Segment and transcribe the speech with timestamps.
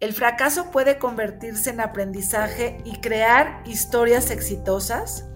[0.00, 5.26] ¿El fracaso puede convertirse en aprendizaje y crear historias exitosas?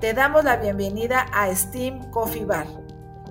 [0.00, 2.66] Te damos la bienvenida a STEAM Coffee Bar.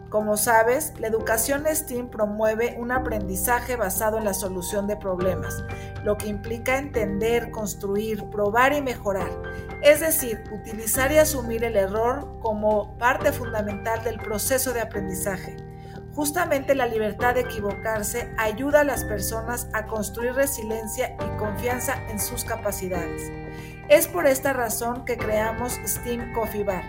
[0.10, 5.66] Como sabes, la educación STEAM promueve un aprendizaje basado en la solución de problemas,
[6.06, 9.30] lo que implica entender, construir, probar y mejorar,
[9.84, 15.69] es decir, utilizar y asumir el error como parte fundamental del proceso de aprendizaje.
[16.20, 22.20] Justamente la libertad de equivocarse ayuda a las personas a construir resiliencia y confianza en
[22.20, 23.32] sus capacidades.
[23.88, 26.84] Es por esta razón que creamos Steam Coffee Bar,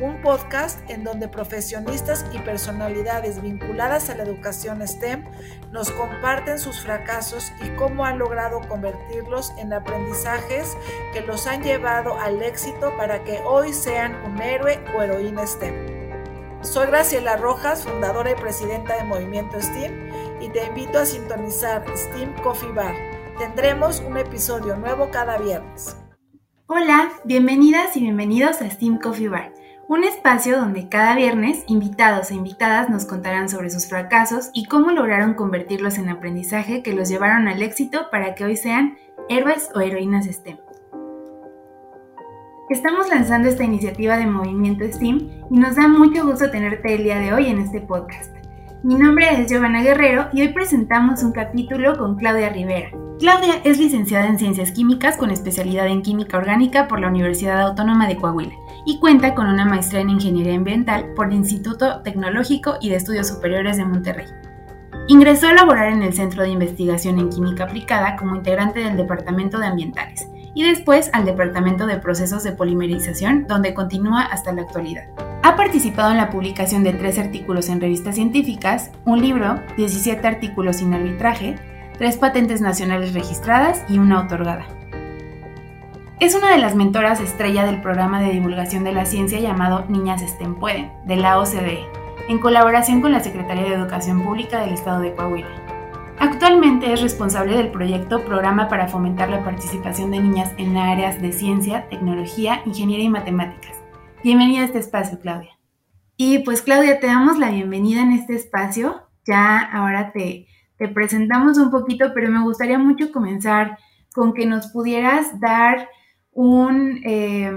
[0.00, 5.24] un podcast en donde profesionistas y personalidades vinculadas a la educación STEM
[5.72, 10.76] nos comparten sus fracasos y cómo han logrado convertirlos en aprendizajes
[11.12, 15.95] que los han llevado al éxito para que hoy sean un héroe o heroína STEM.
[16.62, 19.92] Soy Graciela Rojas, fundadora y presidenta de Movimiento STEAM
[20.40, 22.94] y te invito a sintonizar STEAM Coffee Bar.
[23.38, 25.96] Tendremos un episodio nuevo cada viernes.
[26.66, 29.52] Hola, bienvenidas y bienvenidos a STEAM Coffee Bar,
[29.86, 34.90] un espacio donde cada viernes invitados e invitadas nos contarán sobre sus fracasos y cómo
[34.90, 38.96] lograron convertirlos en aprendizaje que los llevaron al éxito para que hoy sean
[39.28, 40.65] héroes o heroínas STEM.
[42.68, 47.20] Estamos lanzando esta iniciativa de Movimiento STEAM y nos da mucho gusto tenerte el día
[47.20, 48.34] de hoy en este podcast.
[48.82, 52.90] Mi nombre es Giovanna Guerrero y hoy presentamos un capítulo con Claudia Rivera.
[53.20, 58.08] Claudia es licenciada en Ciencias Químicas con especialidad en Química Orgánica por la Universidad Autónoma
[58.08, 62.88] de Coahuila y cuenta con una maestría en Ingeniería Ambiental por el Instituto Tecnológico y
[62.88, 64.26] de Estudios Superiores de Monterrey.
[65.06, 69.60] Ingresó a laborar en el Centro de Investigación en Química Aplicada como integrante del Departamento
[69.60, 75.04] de Ambientales y después al Departamento de Procesos de Polimerización, donde continúa hasta la actualidad.
[75.42, 80.76] Ha participado en la publicación de tres artículos en revistas científicas, un libro, 17 artículos
[80.76, 81.56] sin arbitraje,
[81.98, 84.64] tres patentes nacionales registradas y una otorgada.
[86.20, 90.22] Es una de las mentoras estrella del programa de divulgación de la ciencia llamado Niñas
[90.22, 91.84] STEM Pueden, de la OCDE,
[92.30, 95.65] en colaboración con la Secretaría de Educación Pública del Estado de Coahuila.
[96.18, 101.30] Actualmente es responsable del proyecto Programa para fomentar la participación de niñas en áreas de
[101.30, 103.76] ciencia, tecnología, ingeniería y matemáticas.
[104.24, 105.58] Bienvenida a este espacio, Claudia.
[106.16, 109.06] Y pues Claudia, te damos la bienvenida en este espacio.
[109.26, 110.46] Ya ahora te,
[110.78, 113.76] te presentamos un poquito, pero me gustaría mucho comenzar
[114.14, 115.90] con que nos pudieras dar
[116.32, 117.52] un, eh,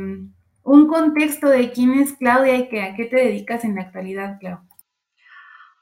[0.64, 4.38] un contexto de quién es Claudia y que, a qué te dedicas en la actualidad,
[4.38, 4.68] Claudia.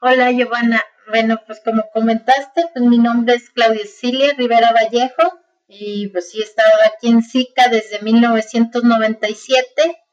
[0.00, 0.80] Hola, Giovanna.
[1.08, 6.40] Bueno, pues como comentaste, pues mi nombre es Claudia Cilia Rivera Vallejo y pues sí
[6.40, 10.04] he estado aquí en SICA desde 1997.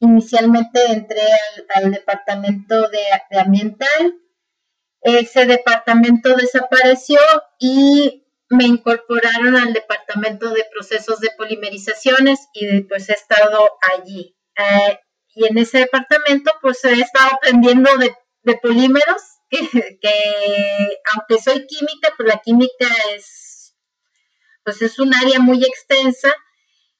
[0.00, 1.22] Inicialmente entré
[1.72, 2.98] al, departamento de,
[3.38, 4.16] ambiental.
[5.02, 7.20] Ese departamento desapareció
[7.60, 14.36] y me incorporaron al departamento de procesos de polimerizaciones y pues he estado allí.
[14.56, 17.88] Eh, y en ese departamento pues he estado aprendiendo
[18.42, 19.33] de polímeros
[20.00, 23.76] que, aunque soy química, pues la química es,
[24.64, 26.32] pues es un área muy extensa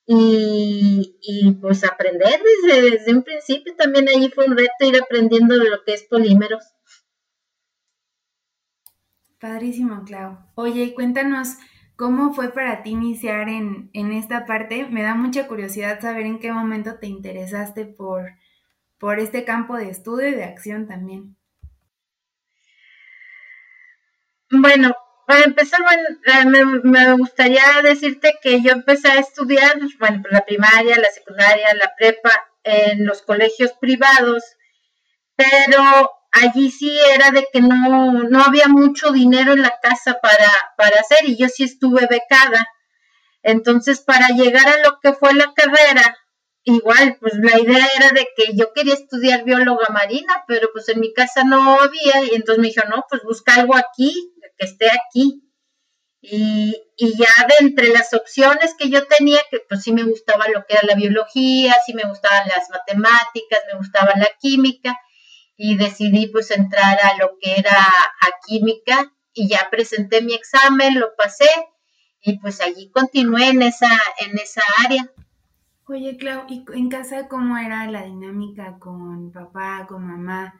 [0.06, 5.70] y, pues aprender desde, desde un principio también ahí fue un reto ir aprendiendo de
[5.70, 6.62] lo que es polímeros.
[9.40, 10.38] Padrísimo, Clau.
[10.54, 11.56] Oye, cuéntanos
[11.96, 14.86] cómo fue para ti iniciar en, en, esta parte.
[14.86, 18.32] Me da mucha curiosidad saber en qué momento te interesaste por,
[18.98, 21.36] por este campo de estudio y de acción también.
[24.50, 24.94] Bueno,
[25.26, 25.80] para empezar,
[26.26, 26.44] eh,
[26.82, 31.92] me, gustaría decirte que yo empecé a estudiar, bueno, pues la primaria, la secundaria, la
[31.96, 32.30] prepa
[32.62, 34.44] en los colegios privados,
[35.34, 40.50] pero allí sí era de que no, no había mucho dinero en la casa para,
[40.76, 42.66] para hacer y yo sí estuve becada.
[43.42, 46.16] Entonces, para llegar a lo que fue la carrera,
[46.64, 51.00] igual, pues la idea era de que yo quería estudiar bióloga marina, pero pues en
[51.00, 54.86] mi casa no había y entonces me dijo, no, pues busca algo aquí, que esté
[54.90, 55.40] aquí.
[56.20, 60.46] Y, y, ya de entre las opciones que yo tenía, que pues sí me gustaba
[60.48, 64.98] lo que era la biología, sí me gustaban las matemáticas, me gustaba la química,
[65.56, 70.98] y decidí pues entrar a lo que era a química y ya presenté mi examen,
[70.98, 71.48] lo pasé
[72.22, 73.90] y pues allí continué en esa,
[74.20, 75.10] en esa área.
[75.86, 80.54] Oye, Clau, ¿y en casa cómo era la dinámica con papá, con mamá?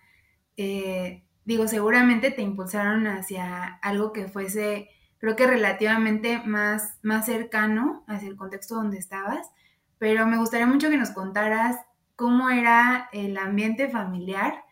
[0.57, 4.89] Eh, digo, seguramente te impulsaron hacia algo que fuese,
[5.19, 9.51] creo que relativamente más, más cercano hacia el contexto donde estabas,
[9.99, 11.77] pero me gustaría mucho que nos contaras
[12.17, 14.65] cómo era el ambiente familiar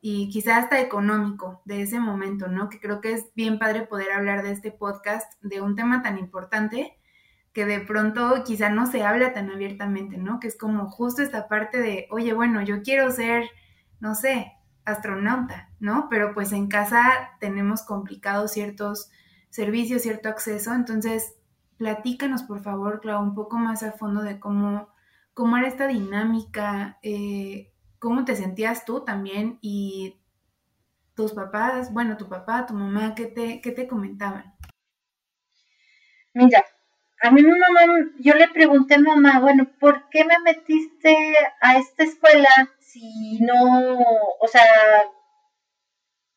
[0.00, 2.68] y quizá hasta económico de ese momento, ¿no?
[2.68, 6.18] Que creo que es bien padre poder hablar de este podcast, de un tema tan
[6.18, 6.98] importante
[7.52, 10.40] que de pronto quizá no se habla tan abiertamente, ¿no?
[10.40, 13.44] Que es como justo esta parte de, oye, bueno, yo quiero ser,
[14.00, 14.52] no sé,
[14.84, 16.08] astronauta, ¿no?
[16.10, 17.02] Pero pues en casa
[17.40, 19.10] tenemos complicados ciertos
[19.50, 21.34] servicios, cierto acceso, entonces
[21.76, 24.88] platícanos por favor, Clau, un poco más a fondo de cómo,
[25.34, 30.18] cómo era esta dinámica, eh, cómo te sentías tú también y
[31.14, 34.54] tus papás, bueno, tu papá, tu mamá, ¿qué te, qué te comentaban?
[36.34, 36.62] Mira,
[37.22, 37.80] a mí mi mamá,
[38.18, 41.16] yo le pregunté a mamá, bueno, ¿por qué me metiste
[41.60, 42.48] a esta escuela
[42.80, 43.98] si no,
[44.40, 44.64] o sea,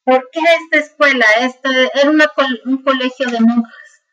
[0.03, 1.25] ¿por qué esta escuela?
[1.41, 4.03] Esta, era un colegio de monjas.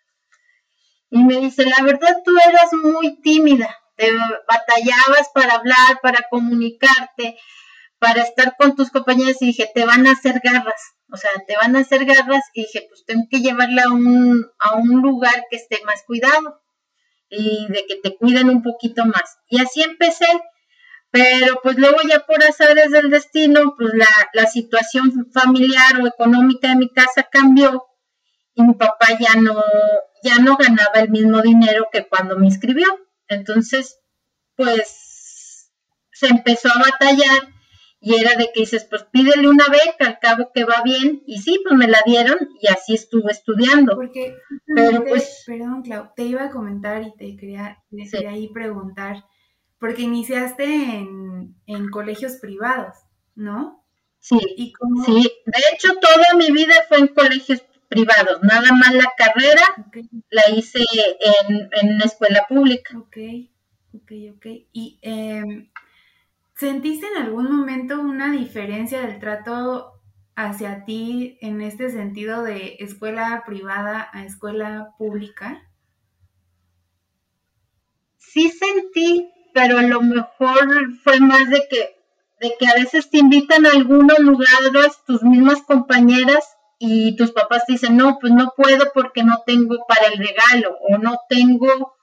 [1.10, 4.10] Y me dice, la verdad tú eras muy tímida te
[4.48, 7.36] batallabas para hablar, para comunicarte,
[7.98, 11.56] para estar con tus compañeros y dije, te van a hacer garras, o sea, te
[11.56, 15.44] van a hacer garras y dije, pues tengo que llevarla a un, a un lugar
[15.50, 16.61] que esté más cuidado
[17.32, 19.38] y de que te cuiden un poquito más.
[19.48, 20.26] Y así empecé,
[21.10, 26.68] pero pues luego ya por azares del destino, pues la, la situación familiar o económica
[26.68, 27.86] de mi casa cambió
[28.54, 29.62] y mi papá ya no,
[30.22, 32.86] ya no ganaba el mismo dinero que cuando me inscribió.
[33.28, 33.98] Entonces,
[34.54, 35.70] pues
[36.12, 37.48] se empezó a batallar
[38.04, 41.38] y era de que dices, pues pídele una beca, al cabo que va bien, y
[41.38, 43.94] sí, pues me la dieron y así estuve estudiando.
[43.94, 44.36] Porque,
[44.74, 49.24] Pero pues, perdón, Clau, te iba a comentar y te quería, te ahí preguntar,
[49.78, 52.96] porque iniciaste en, en colegios privados,
[53.36, 53.84] ¿no?
[54.18, 54.38] Sí,
[55.04, 58.42] sí, de hecho toda mi vida fue en colegios privados.
[58.42, 59.62] Nada más la carrera
[60.30, 60.80] la hice
[61.48, 62.96] en, en, una escuela pública.
[62.98, 63.16] Ok,
[63.94, 64.46] ok, ok.
[64.72, 65.70] ¿Y em,
[66.62, 70.00] sentiste en algún momento una diferencia del trato
[70.36, 75.68] hacia ti en este sentido de escuela privada a escuela pública?
[78.16, 81.96] Sí sentí, pero a lo mejor fue más de que,
[82.40, 87.64] de que a veces te invitan a algunos lugares tus mismas compañeras y tus papás
[87.66, 91.96] dicen, no, pues no puedo porque no tengo para el regalo o no tengo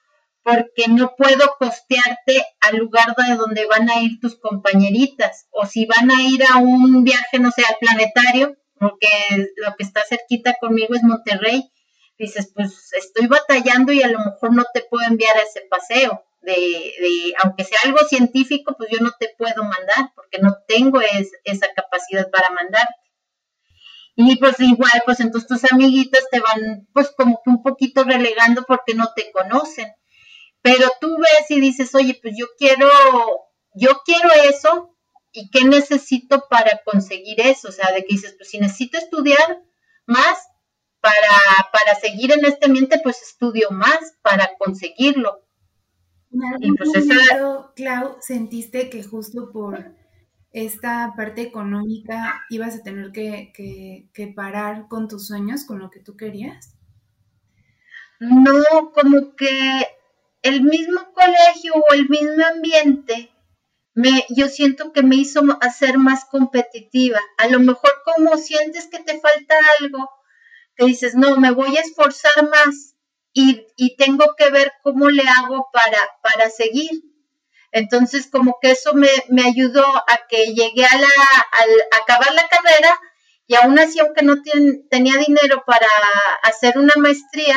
[0.44, 5.86] porque no puedo costearte al lugar de donde van a ir tus compañeritas o si
[5.86, 9.08] van a ir a un viaje, no sé, al planetario, porque
[9.58, 11.70] lo que está cerquita conmigo es Monterrey,
[12.18, 16.24] dices, pues estoy batallando y a lo mejor no te puedo enviar a ese paseo.
[16.42, 21.02] De, de aunque sea algo científico, pues yo no te puedo mandar porque no tengo
[21.02, 22.94] esa capacidad para mandarte.
[24.16, 28.64] Y pues igual, pues entonces tus amiguitas te van pues como que un poquito relegando
[28.64, 29.94] porque no te conocen.
[30.62, 32.90] Pero tú ves y dices, oye, pues yo quiero,
[33.74, 34.96] yo quiero eso
[35.32, 37.70] y qué necesito para conseguir eso.
[37.70, 39.64] O sea, de que dices, pues si necesito estudiar
[40.06, 40.38] más
[41.02, 45.46] para, para seguir en este ambiente, pues estudio más para conseguirlo.
[46.32, 49.96] ¿En algún pues momento, Clau, sentiste que justo por
[50.52, 56.16] esta parte económica ibas a tener que, parar con tus sueños, con lo que tú
[56.18, 56.76] querías?
[58.20, 59.88] No, como que
[60.42, 63.32] el mismo colegio o el mismo ambiente,
[63.94, 67.20] me, yo siento que me hizo hacer más competitiva.
[67.38, 70.10] A lo mejor como sientes que te falta algo,
[70.76, 72.96] te dices, no, me voy a esforzar más
[73.34, 76.92] y, y tengo que ver cómo le hago para, para seguir.
[77.72, 79.10] Entonces, como que eso me,
[79.44, 81.08] ayudó a que llegué a, la,
[82.02, 83.00] acabar la carrera
[83.46, 84.36] y aún así, aunque no
[84.90, 85.88] tenía dinero para
[86.44, 87.56] hacer una maestría,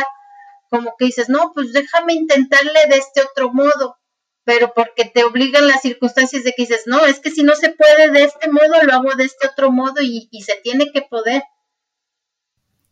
[0.72, 3.98] como que dices, no, pues déjame intentarle de este otro modo,
[4.42, 7.68] pero porque te obligan las circunstancias de que dices, no, es que si no se
[7.68, 11.02] puede de este modo, lo hago de este otro modo y, y se tiene que
[11.02, 11.42] poder.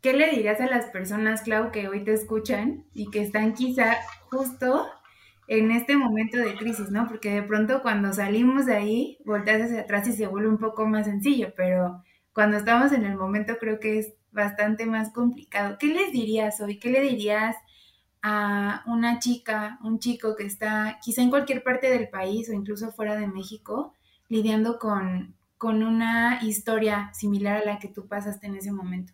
[0.03, 3.97] ¿Qué le dirías a las personas, Clau, que hoy te escuchan y que están quizá
[4.31, 4.87] justo
[5.49, 7.09] en este momento de crisis, ¿no?
[7.09, 10.87] Porque de pronto cuando salimos de ahí, volteas hacia atrás y se vuelve un poco
[10.87, 12.03] más sencillo, pero
[12.41, 15.77] cuando estamos en el momento creo que es bastante más complicado.
[15.79, 16.79] ¿Qué les dirías hoy?
[16.79, 17.55] ¿Qué le dirías
[18.23, 22.93] a una chica, un chico que está quizá en cualquier parte del país o incluso
[22.93, 23.95] fuera de México,
[24.29, 29.13] lidiando con, con una historia similar a la que tú pasaste en ese momento?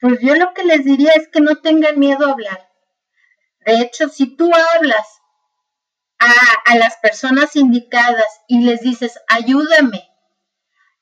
[0.00, 2.70] Pues yo lo que les diría es que no tengan miedo a hablar
[3.66, 5.20] de hecho, si tú hablas
[6.18, 10.09] a, las personas indicadas y les dices, ayúdame,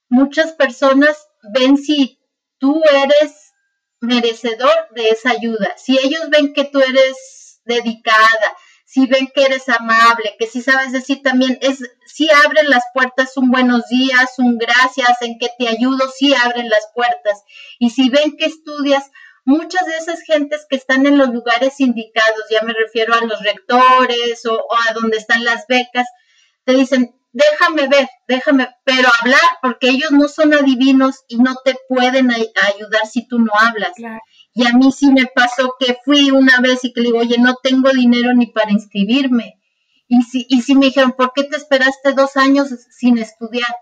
[0.08, 2.18] muchas personas ven si
[2.58, 3.52] tú eres
[4.00, 8.56] merecedor de esa ayuda, si ellos ven que tú eres dedicada,
[8.88, 13.36] si ven que eres amable, que si sabes decir también, es, si abren las puertas
[13.36, 17.44] un buenos días, un gracias, en que te ayudo, si abren las puertas.
[17.78, 19.10] Y si ven que estudias,
[19.44, 23.42] muchas de esas gentes que están en los lugares indicados, ya me refiero a los
[23.42, 26.06] rectores o, a donde están las becas,
[26.64, 31.76] te dicen, déjame ver, déjame, pero hablar, porque ellos no son adivinos y no te
[31.88, 33.92] pueden ayudar si tú no hablas.
[34.54, 37.38] Y a mí sí me pasó que fui una vez y que le digo, oye,
[37.38, 39.54] no tengo dinero ni para inscribirme.
[40.08, 43.74] Y si, y si me dijeron, ¿por qué te esperaste dos años sin estudiar?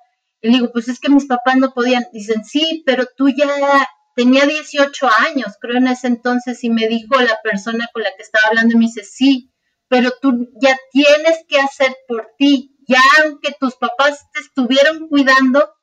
[0.43, 2.07] Y le digo, pues es que mis papás no podían.
[2.13, 3.49] Dicen, sí, pero tú ya
[4.15, 8.23] tenía 18 años, creo en ese entonces, y me dijo la persona con la que
[8.23, 9.53] estaba hablando, me dice, sí,
[9.89, 12.76] pero tú ya tienes que hacer por ti.
[12.87, 15.77] Ya aunque tus papás te estuvieron cuidando,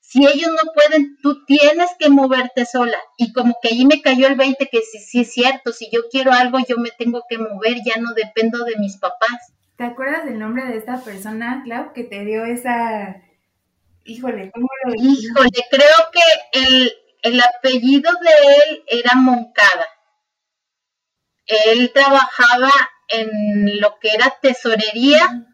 [0.00, 2.98] si ellos no pueden, tú tienes que moverte sola.
[3.16, 6.08] Y como que ahí me cayó el 20 que sí, sí es cierto, si yo
[6.10, 9.52] quiero algo, yo me tengo que mover, ya no dependo de mis papás.
[9.76, 13.22] ¿Te acuerdas del nombre de esta persona, Clau, que te dio esa...
[14.04, 19.86] Híjole, ¿cómo lo Híjole, creo que el, el apellido de él era Moncada.
[21.46, 22.70] Él trabajaba
[23.08, 25.48] en lo que era tesorería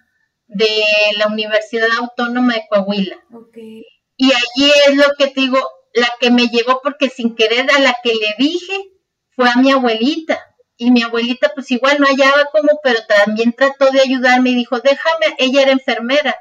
[0.50, 0.84] de
[1.16, 3.16] la Universidad Autónoma de Coahuila.
[3.32, 3.84] Okay.
[4.16, 5.58] Y allí es lo que te digo,
[5.94, 8.90] la que me llegó porque sin querer a la que le dije
[9.30, 10.38] fue a mi abuelita.
[10.76, 14.80] Y mi abuelita pues igual no hallaba como, pero también trató de ayudarme y dijo,
[14.80, 16.36] déjame, ella era enfermera.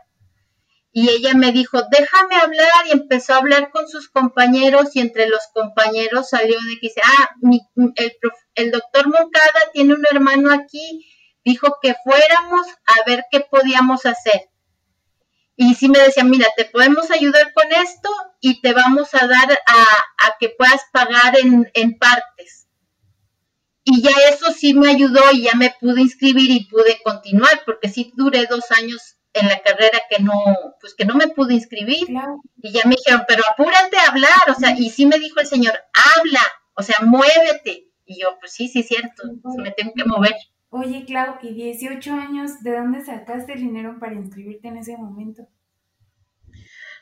[0.92, 5.28] Y ella me dijo, déjame hablar y empezó a hablar con sus compañeros y entre
[5.28, 7.30] los compañeros salió de que dice, ah,
[7.96, 8.14] el,
[8.56, 11.06] el doctor Moncada tiene un hermano aquí,
[11.50, 14.50] dijo que fuéramos a ver qué podíamos hacer.
[15.56, 19.52] Y sí me decían, mira, te podemos ayudar con esto y te vamos a dar
[19.52, 22.68] a, que puedas pagar en, en, partes.
[23.84, 27.90] Y ya eso sí me ayudó y ya me pude inscribir y pude continuar, porque
[27.90, 30.34] sí duré dos años en la carrera que no,
[30.80, 32.08] pues que no me pude inscribir.
[32.62, 35.48] Y ya me dijeron, pero apúrate a hablar, o sea, y sí me dijo el
[35.48, 35.74] señor,
[36.16, 36.44] habla,
[36.76, 37.90] o sea, muévete.
[38.06, 39.24] Y yo, pues sí, sí, cierto,
[39.58, 40.36] me tengo que mover.
[40.72, 45.48] Oye, Clau, y 18 años, ¿de dónde sacaste el dinero para inscribirte en ese momento?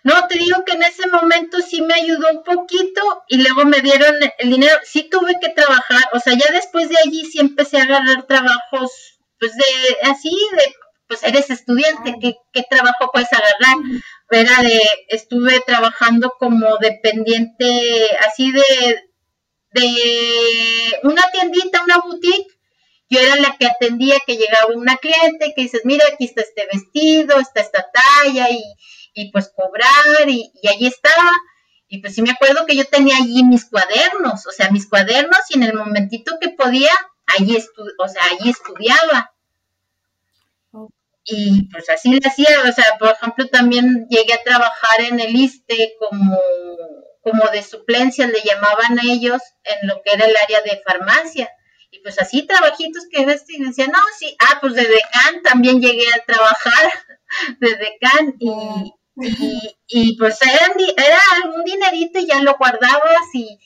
[0.04, 3.82] No, te digo que en ese momento sí me ayudó un poquito y luego me
[3.82, 4.74] dieron el dinero.
[4.86, 9.20] Sí tuve que trabajar, o sea, ya después de allí sí empecé a agarrar trabajos,
[9.38, 10.74] pues de así, de,
[11.08, 13.84] pues eres estudiante, ¿qué, qué trabajo puedes agarrar?
[14.30, 19.10] Era de, estuve trabajando como dependiente así de,
[19.72, 22.57] de una tiendita, una boutique
[23.10, 26.68] yo era la que atendía que llegaba una cliente que dices, mira, aquí está este
[26.72, 28.64] vestido, está esta talla y,
[29.14, 31.32] y pues cobrar y, y allí estaba.
[31.88, 35.40] Y pues sí me acuerdo que yo tenía allí mis cuadernos, o sea, mis cuadernos
[35.50, 36.92] y en el momentito que podía,
[37.28, 39.32] allí, estu o sea, allí estudiaba.
[41.24, 45.36] Y pues así le hacía, o sea, por ejemplo, también llegué a trabajar en el
[45.36, 46.40] ISTE como,
[47.22, 51.50] como de suplencia, le llamaban a ellos en lo que era el área de farmacia.
[51.90, 55.82] Y pues así trabajitos que ves y decía, no, sí, ah, pues de decán también
[55.82, 56.92] llegué a trabajar
[57.60, 58.94] de decán y,
[59.88, 63.60] y, pues era, era algún dinerito y ya lo guardabas y,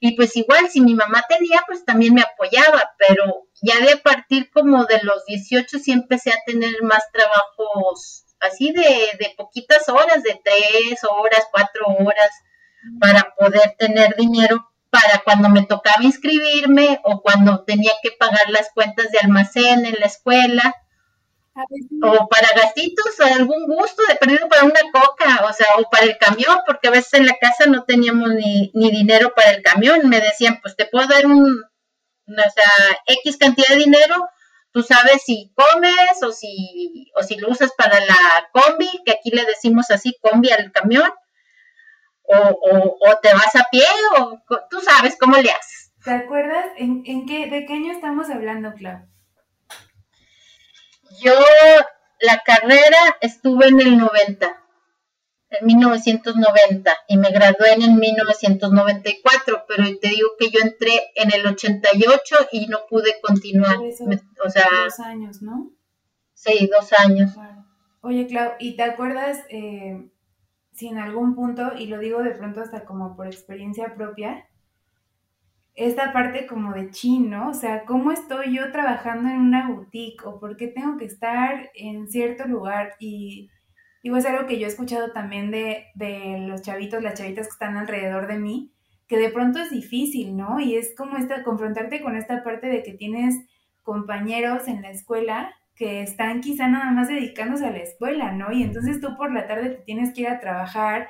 [0.00, 4.50] y pues igual si mi mamá tenía, pues también me apoyaba, pero ya de partir
[4.50, 10.22] como de los 18 sí empecé a tener más trabajos así de, de poquitas horas,
[10.22, 12.30] de tres horas, cuatro horas,
[13.00, 18.70] para poder tener dinero para cuando me tocaba inscribirme o cuando tenía que pagar las
[18.72, 20.74] cuentas de almacén en la escuela
[22.02, 26.18] o para gastitos algún gusto de perdido para una coca, o sea, o para el
[26.18, 30.08] camión, porque a veces en la casa no teníamos ni, ni dinero para el camión,
[30.08, 31.62] me decían, pues te puedo dar un,
[32.28, 34.28] o sea, X cantidad de dinero,
[34.72, 39.30] tú sabes si comes o si, o si lo usas para la combi, que aquí
[39.30, 41.10] le decimos así, combi al camión,
[42.28, 43.84] o, o, te vas a pie,
[44.18, 44.38] o
[44.70, 45.92] tú sabes cómo le haces.
[46.04, 49.00] ¿Te acuerdas en, en qué, de qué año estamos hablando, Clau?
[51.20, 51.34] Yo
[52.20, 54.46] la carrera estuve en el 90,
[55.50, 61.32] en 1990, y me gradué en el 1994, pero te digo que yo entré en
[61.32, 63.78] el 88 y no pude continuar.
[63.78, 65.70] o sea, dos años, ¿no?
[66.34, 67.32] Sí, dos años.
[68.00, 70.08] Oye, Clau, ¿y te acuerdas eh,
[70.78, 74.46] si en algún punto, y lo digo de pronto hasta como por experiencia propia,
[75.74, 80.38] esta parte como de chino, o sea, ¿cómo estoy yo trabajando en una boutique o
[80.38, 82.94] por qué tengo que estar en cierto lugar?
[83.00, 83.50] Y
[84.04, 87.52] digo, es algo que yo he escuchado también de, de los chavitos, las chavitas que
[87.52, 88.72] están alrededor de mí,
[89.08, 90.60] que de pronto es difícil, ¿no?
[90.60, 93.34] Y es como esta, confrontarte con esta parte de que tienes
[93.82, 98.50] compañeros en la escuela que están quizá nada más dedicándose a la escuela, ¿no?
[98.52, 101.08] Y entonces tú por la tarde te tienes que ir a trabajar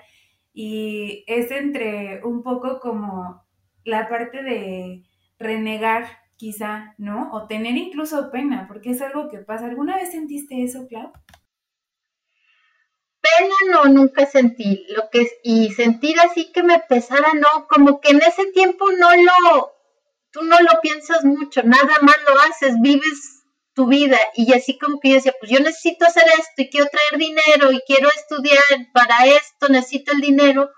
[0.53, 3.43] y es entre un poco como
[3.85, 5.05] la parte de
[5.39, 6.05] renegar
[6.37, 7.31] quizá, ¿no?
[7.33, 9.67] O tener incluso pena, porque es algo que pasa.
[9.67, 11.13] ¿Alguna vez sentiste eso, Clau?
[13.23, 14.87] Pena no, nunca sentí.
[14.95, 19.11] Lo que y sentir así que me pesara, no, como que en ese tiempo no
[19.17, 19.73] lo,
[20.31, 23.38] tú no lo piensas mucho, nada más lo haces, vives
[23.79, 26.89] tu vida y así como que yo decía, pues yo necesito hacer esto y quiero
[26.89, 28.59] traer dinero y quiero estudiar
[28.93, 30.69] para esto, necesito el dinero,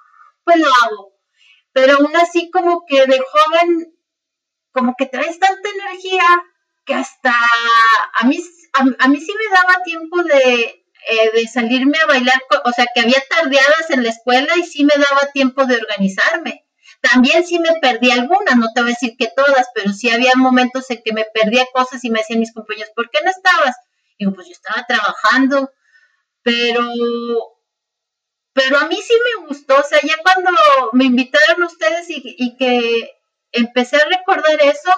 [0.45, 1.15] pues lo hago.
[1.73, 3.97] Pero aún así como que de joven,
[4.73, 6.25] como que traes tanta energía
[6.85, 7.35] que hasta
[8.21, 8.39] a mí,
[8.75, 13.01] a, mí sí me daba tiempo de, eh, de salirme a bailar, o sea, que
[13.01, 16.67] había tardeadas en la escuela y sí me daba tiempo de organizarme.
[17.01, 20.35] También sí me perdí algunas, no te voy a decir que todas, pero sí había
[20.37, 23.77] momentos en que me perdía cosas y me decían mis compañeros, ¿por qué no estabas?
[24.19, 25.71] Y digo, pues yo estaba trabajando,
[26.43, 26.83] pero,
[28.53, 30.51] pero a mí sí me gustó, o sea, ya cuando
[30.93, 33.11] me invitaron ustedes y, que
[33.53, 34.93] empecé a recordar eso,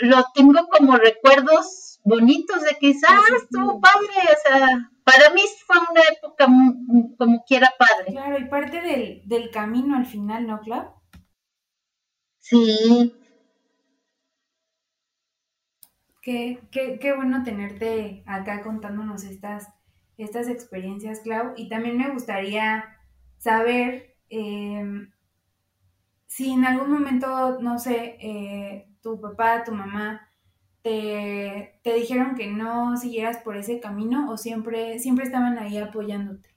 [0.00, 4.66] lo tengo como recuerdos bonitos de quizás ah, estuvo padre, o sea,
[5.04, 6.46] para mí fue una época
[7.18, 8.12] como quiera padre.
[8.12, 11.01] Claro, y parte del, del camino al final, ¿no, Clau?
[12.52, 13.14] Sí.
[16.20, 19.68] Qué, qué, qué bueno tenerte acá contándonos estas,
[20.18, 21.54] estas experiencias, Clau.
[21.56, 22.84] Y también me gustaría
[23.38, 25.10] saber em,
[26.26, 30.28] si en algún momento, no sé, eh, tu papá, tu mamá,
[30.82, 36.50] te, te, dijeron que no siguieras por ese camino o siempre, siempre estaban ahí apoyándote?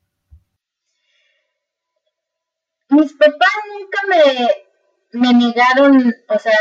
[2.89, 4.64] Mis papás nunca me,
[5.15, 6.57] me negaron, o sea,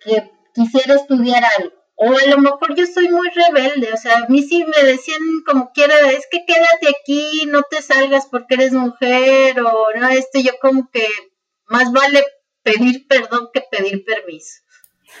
[0.00, 1.72] que quisiera estudiar algo.
[1.98, 5.20] O a lo mejor yo soy muy rebelde, o sea, a mí sí me decían
[5.46, 10.42] como quiera, es que quédate aquí, no te salgas porque eres mujer, o no, este
[10.42, 11.08] yo como que
[11.66, 12.22] más vale
[12.62, 14.60] pedir perdón que pedir permiso.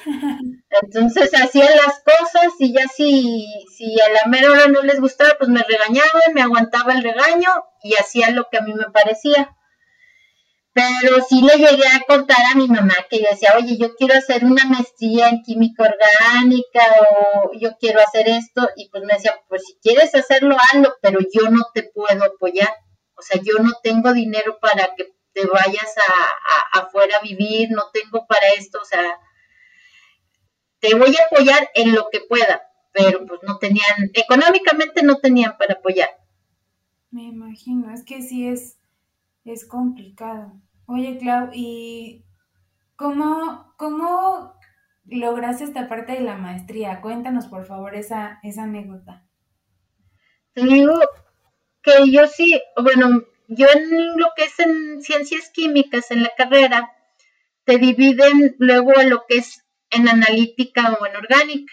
[0.82, 5.36] Entonces hacían las cosas y ya si, si a la mera hora no les gustaba,
[5.38, 7.48] pues me regañaban, me aguantaba el regaño
[7.82, 9.55] y hacía lo que a mí me parecía.
[10.76, 14.12] Pero sí le llegué a contar a mi mamá que yo decía, oye, yo quiero
[14.12, 18.68] hacer una maestría en química orgánica o yo quiero hacer esto.
[18.76, 22.68] Y pues me decía, pues si quieres hacerlo, hazlo, pero yo no te puedo apoyar.
[23.14, 27.84] O sea, yo no tengo dinero para que te vayas a, afuera a vivir, no
[27.90, 29.18] tengo para esto, o sea,
[30.78, 32.62] te voy a apoyar en lo que pueda,
[32.92, 36.10] pero pues no tenían, económicamente no tenían para apoyar.
[37.10, 38.78] Me imagino, es que sí es,
[39.44, 40.52] es complicado.
[40.88, 42.24] Oye, Clau, ¿y
[42.94, 44.54] cómo, cómo
[45.04, 47.00] lograste esta parte de la maestría?
[47.00, 49.26] Cuéntanos, por favor, esa, esa anécdota.
[50.52, 50.94] Te digo
[51.82, 56.92] que yo sí, bueno, yo en lo que es en ciencias químicas, en la carrera,
[57.64, 61.72] te dividen luego a lo que es en analítica o en orgánica.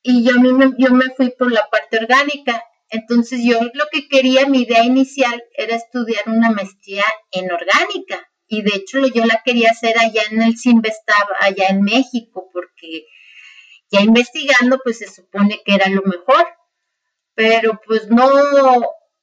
[0.00, 0.32] Y yo,
[0.78, 2.62] yo me fui por la parte orgánica.
[2.88, 8.62] Entonces yo lo que quería, mi idea inicial era estudiar una maestría en orgánica y
[8.62, 13.06] de hecho yo la quería hacer allá en el Simvestab, allá en México, porque
[13.90, 16.46] ya investigando pues se supone que era lo mejor,
[17.34, 18.28] pero pues no,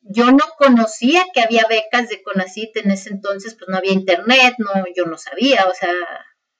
[0.01, 4.55] yo no conocía que había becas de CONACIT en ese entonces, pues no había internet,
[4.57, 5.93] no, yo no sabía, o sea,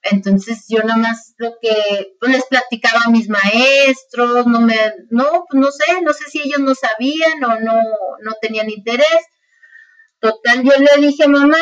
[0.04, 4.76] entonces yo nada más lo que pues les platicaba a mis maestros, no me,
[5.10, 7.82] no, pues no sé, no sé si ellos no sabían o no,
[8.22, 9.26] no tenían interés,
[10.22, 11.58] Total, yo le dije a mamá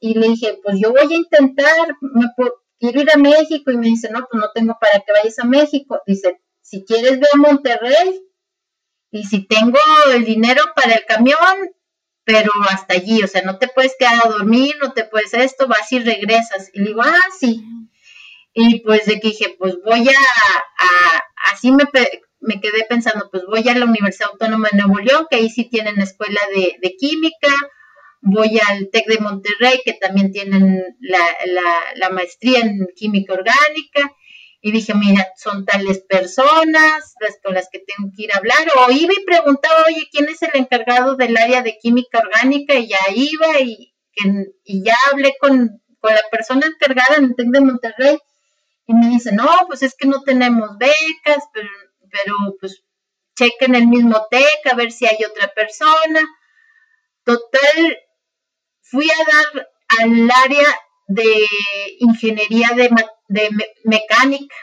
[0.00, 2.26] y, le dije, pues yo voy a intentar, me
[2.80, 5.44] quiero ir a México y me dice, no, pues no tengo para que vayas a
[5.44, 6.00] México.
[6.08, 8.20] Dice, si quieres ve a Monterrey
[9.12, 9.78] y si tengo
[10.12, 11.38] el dinero para el camión,
[12.24, 15.68] pero hasta allí, o sea, no te puedes quedar a dormir, no te puedes esto,
[15.68, 16.70] vas y regresas.
[16.74, 17.62] Y le digo, ah, sí.
[18.54, 21.84] Y pues de que dije, pues voy a, así me,
[22.40, 25.66] me quedé pensando, pues voy a la Universidad Autónoma de Nuevo León, que ahí sí
[25.66, 27.54] tienen escuela de química,
[28.22, 34.12] voy al TEC de Monterrey, que también tienen la, maestría en química orgánica,
[34.62, 38.68] y dije, mira, son tales personas las con las que tengo que ir a hablar,
[38.76, 42.74] o iba y preguntaba, oye, ¿quién es el encargado del área de química orgánica?
[42.74, 43.94] Y ya iba y,
[44.64, 48.18] y ya hablé con, la persona encargada en el TEC de Monterrey,
[48.86, 51.68] y me dice, no, pues es que no tenemos becas, pero,
[52.10, 52.82] pero pues
[53.36, 56.20] chequen el mismo TEC a ver si hay otra persona.
[57.24, 57.98] Total,
[58.90, 59.68] fui a dar
[60.00, 61.46] al área de
[62.00, 62.90] ingeniería de,
[63.84, 64.56] mecánica.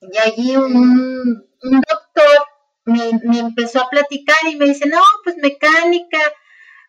[0.00, 2.46] Y allí un, doctor
[2.84, 6.18] me, me, empezó a platicar y me dice, no, pues mecánica,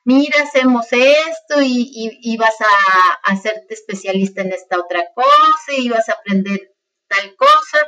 [0.04, 6.10] mira, hacemos esto y, y, vas a, hacerte especialista en esta otra cosa y vas
[6.10, 6.74] a aprender
[7.08, 7.80] tal cosa.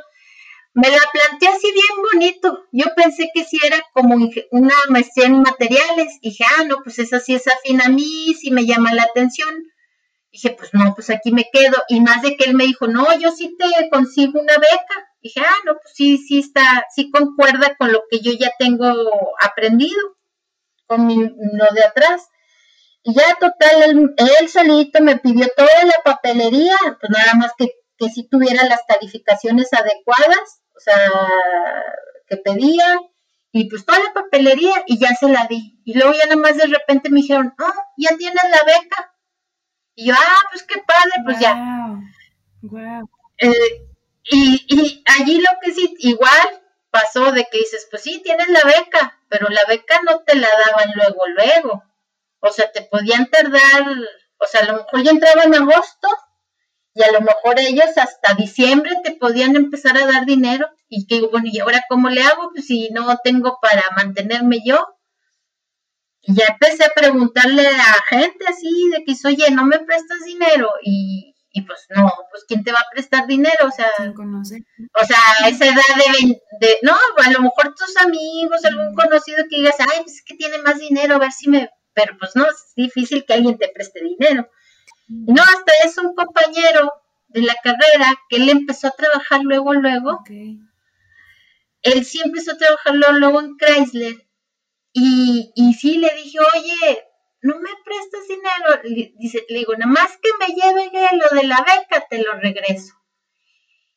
[0.80, 2.66] Me la planteé así bien bonito.
[2.70, 4.14] Yo pensé que si era como
[4.52, 6.18] una maestría en materiales.
[6.22, 9.02] Y dije, ah, no, pues esa sí es afín a mí, sí me llama la
[9.02, 9.52] atención.
[10.30, 11.82] Dije, pues no, pues aquí me quedo.
[11.88, 15.08] Y más de que él me dijo, no, yo sí te consigo una beca.
[15.20, 18.86] Dije, ah, no, pues sí, sí está, sí concuerda con lo que yo ya tengo
[19.40, 19.98] aprendido
[20.86, 22.28] con mi, lo de atrás.
[23.02, 28.10] Y ya total, él, solito me pidió toda la papelería, pues nada más que, que
[28.10, 31.10] si tuviera las calificaciones adecuadas, o sea,
[32.28, 33.00] que pedía,
[33.50, 35.80] y pues toda la papelería, y ya se la di.
[35.84, 39.14] Y luego ya nada más de repente me dijeron, oh, ya tienes la beca.
[39.96, 42.00] Y yo, ah, pues qué padre, pues ya.
[43.38, 43.88] Eh,
[44.30, 48.62] y, y allí lo que sí, igual, pasó de que dices, pues sí, tienes la
[48.62, 51.84] beca, pero la beca no te la daban luego, luego.
[52.38, 53.84] O sea, te podían tardar,
[54.38, 56.08] o sea, a lo mejor ya entraba en agosto
[56.98, 60.68] y a lo mejor ellos hasta diciembre te podían empezar a dar dinero.
[60.88, 62.50] Y que, bueno, ¿y ahora cómo le hago?
[62.52, 64.84] Pues si no tengo para mantenerme yo.
[66.22, 70.68] Y ya empecé a preguntarle a gente así de que, oye, ¿no me prestas dinero?
[70.82, 73.68] Y, y pues no, pues ¿quién te va a prestar dinero?
[73.68, 78.64] O sea, o sea, a esa edad de, de, no, a lo mejor tus amigos,
[78.64, 81.70] algún conocido que digas, ay, pues es que tiene más dinero, a ver si me,
[81.94, 84.50] pero pues no, es difícil que alguien te preste dinero.
[85.08, 86.92] No, hasta es un compañero
[87.28, 90.22] de la carrera que él empezó a trabajar luego, luego.
[91.82, 94.26] Él sí empezó a trabajar luego en Chrysler.
[94.92, 97.04] Y, y sí le dije, oye,
[97.42, 99.08] no me prestas dinero.
[99.18, 102.94] dice, le digo, nada más que me lleve lo de la beca, te lo regreso.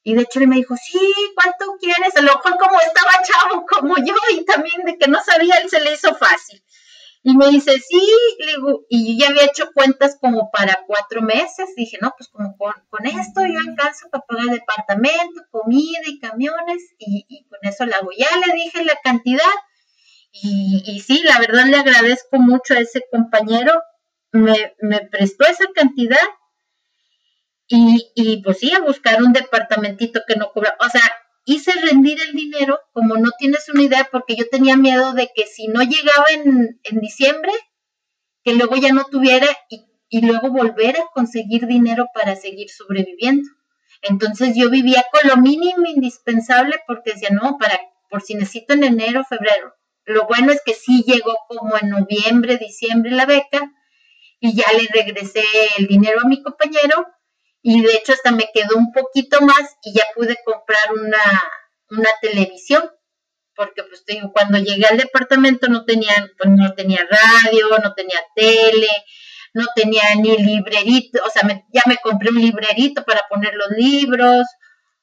[0.04, 2.16] Y de hecho él me dijo, sí, ¿cuánto quieres?
[2.16, 5.70] A lo mejor como estaba chavo como yo y también de que no sabía, él
[5.70, 6.64] se le hizo fácil.
[7.24, 8.02] Y me dice, sí,
[8.90, 11.70] y ya había hecho cuentas como para cuatro meses.
[11.76, 17.46] Dije, no, pues como con, esto yo alcanzo para pagar departamento, comida y camiones, y,
[17.48, 18.10] con eso la hago.
[18.18, 19.46] Ya le dije la cantidad
[20.32, 23.84] y, y sí, la verdad le agradezco mucho a ese compañero,
[24.32, 26.18] me, me prestó esa cantidad
[27.68, 30.76] y, y, pues sí, a buscar un departamentito que no cobra.
[30.80, 31.02] O sea,
[31.46, 35.46] hice rendir el dinero, como no tienes una idea, porque yo tenía miedo de que
[35.46, 37.52] si no llegaba en, en diciembre,
[38.44, 43.50] que luego ya no tuviera y, y, luego volver a conseguir dinero para seguir sobreviviendo.
[44.02, 48.84] Entonces yo vivía con lo mínimo indispensable porque decía, no, para, por si necesito en
[48.84, 49.76] enero, febrero.
[50.06, 53.72] Lo bueno es que sí llegó como en noviembre, diciembre la beca
[54.40, 55.44] y ya le regresé
[55.78, 57.06] el dinero a mi compañero
[57.62, 61.44] y de hecho hasta me quedó un poquito más y ya pude comprar una,
[61.90, 62.90] una televisión
[63.56, 68.88] porque pues cuando llegué al departamento no tenía, pues no tenía radio, no tenía tele,
[69.54, 74.48] no tenía ni librerito, o sea, ya me compré un librerito para poner los libros,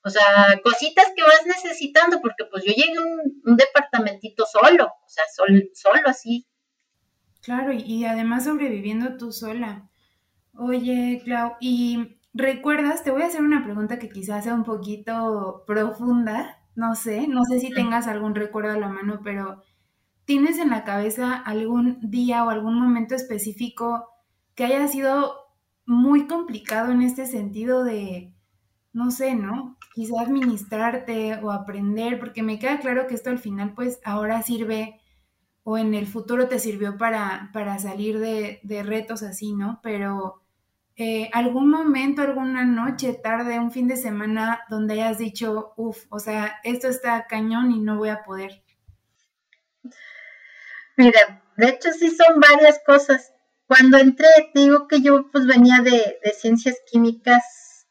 [0.03, 5.09] o sea, cositas que vas necesitando, porque pues yo llegué a un, departamentito solo, o
[5.09, 6.47] sea, solo así.
[7.43, 9.89] Claro, y, además sobreviviendo tú sola.
[10.55, 15.65] Oye, Clau, y recuerdas, te voy a hacer una pregunta que quizás sea un poquito
[15.67, 19.63] profunda, no sé, no sé si tengas algún recuerdo a la mano, pero
[20.25, 24.09] ¿tienes en la cabeza algún día o algún momento específico
[24.55, 25.35] que haya sido
[25.87, 28.35] muy complicado en este sentido de,
[28.93, 29.79] no sé, ¿no?
[29.99, 35.01] quizá administrarte o aprender, porque me queda claro que esto al final pues ahora sirve
[35.65, 39.81] o en el futuro te sirvió para, para salir de, retos así, ¿no?
[39.83, 40.41] Pero
[41.01, 46.19] eh, algún momento, alguna noche, tarde, un fin de semana donde hayas dicho, uff, o
[46.19, 48.65] sea, esto está cañón y no voy a poder.
[50.97, 53.33] Mira, de hecho sí son varias cosas.
[53.69, 57.87] Cuando entré, digo que yo pues venía de, de ciencias químicas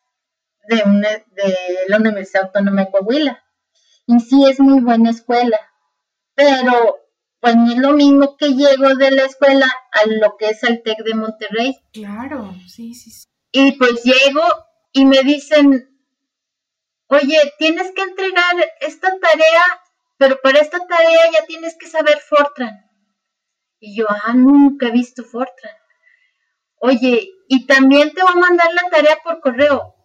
[0.68, 1.56] de, una, de
[1.88, 3.42] la Universidad Autónoma de Coahuila.
[4.06, 5.60] Y sí es muy buena escuela,
[6.36, 6.98] pero
[7.40, 10.82] pues no es lo mismo que llego de la escuela a lo que es el
[10.82, 11.78] TEC de Monterrey.
[11.94, 13.12] Claro, sí, sí,
[13.52, 14.44] Y pues llego
[14.92, 15.90] y me dicen,
[17.08, 19.64] oye, tienes que entregar esta tarea,
[20.18, 22.86] pero para esta tarea ya tienes que saber Fortran.
[23.80, 25.76] Y yo, ah, nunca he visto Fortran.
[26.80, 29.97] Oye, y también te voy a mandar la tarea por correo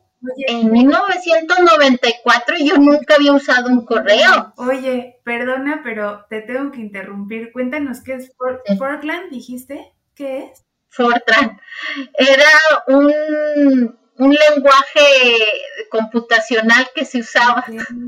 [0.47, 4.53] en 1994 yo nunca había usado un correo.
[4.57, 7.53] Oye, perdona, pero te tengo que interrumpir.
[7.53, 8.33] Cuéntanos qué es
[8.79, 9.93] Fortran, dijiste.
[10.15, 10.65] ¿Qué es?
[10.89, 11.61] Fortran.
[12.15, 12.51] Era
[12.89, 15.01] un, un lenguaje
[15.91, 17.65] computacional que se usaba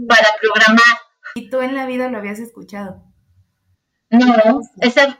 [0.08, 0.98] para programar.
[1.34, 3.02] ¿Y tú en la vida lo habías escuchado?
[4.10, 4.60] No,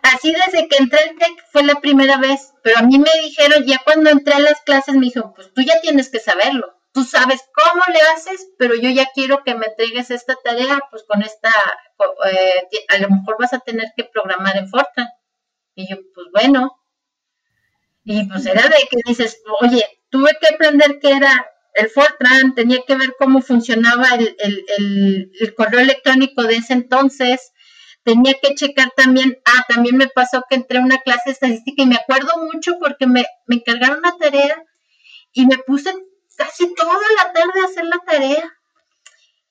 [0.03, 3.65] así desde que entré al TEC fue la primera vez, pero a mí me dijeron,
[3.65, 7.03] ya cuando entré a las clases me dijo, pues tú ya tienes que saberlo, tú
[7.03, 11.23] sabes cómo le haces, pero yo ya quiero que me entregues esta tarea, pues con
[11.23, 11.51] esta,
[12.31, 15.09] eh, a lo mejor vas a tener que programar en Fortran.
[15.75, 16.71] Y yo, pues bueno,
[18.05, 22.79] y pues era de que dices, oye, tuve que aprender qué era el Fortran, tenía
[22.87, 27.53] que ver cómo funcionaba el, correo electrónico de ese entonces,
[28.05, 31.83] tenía que checar también, ah, también me pasó que entré a una clase de estadística
[31.83, 34.63] y me acuerdo mucho porque me, me encargaron una tarea
[35.33, 35.93] y me puse
[36.37, 38.53] casi toda la tarde a hacer la tarea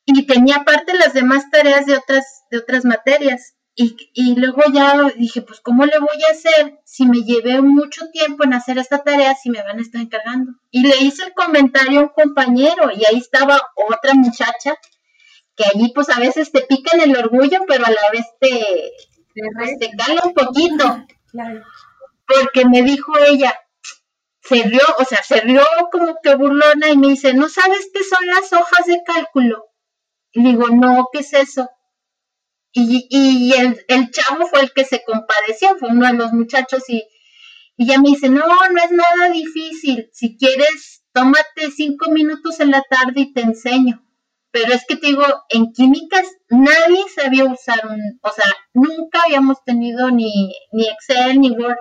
[0.06, 3.56] y tenía aparte las demás tareas de otras, de otras materias.
[3.76, 8.08] Y, y, luego ya dije, pues, ¿cómo le voy a hacer si me llevé mucho
[8.12, 10.52] tiempo en hacer esta tarea si me van a estar encargando?
[10.70, 14.78] Y le hice el comentario a un compañero y ahí estaba otra muchacha
[15.56, 18.92] que allí pues a veces te pican el orgullo, pero a la vez te,
[19.34, 21.06] te, cala un poquito.
[22.28, 23.54] Porque me dijo ella,
[24.44, 28.04] se rió, o sea, se rió como que burlona y me dice, ¿no sabes qué
[28.04, 29.66] son las hojas de cálculo?
[30.32, 31.70] Y digo, no, ¿qué es eso?
[32.74, 36.84] Y, y el, el, chavo fue el que se compadeció, fue uno de los muchachos
[36.90, 37.04] y,
[37.78, 42.72] y ella me dice, no, no es nada difícil, si quieres, tómate cinco minutos en
[42.72, 44.04] la tarde y te enseño.
[44.52, 49.64] Pero es que te digo, en químicas nadie sabía usar un, o sea, nunca habíamos
[49.64, 51.78] tenido ni, ni Excel ni Word.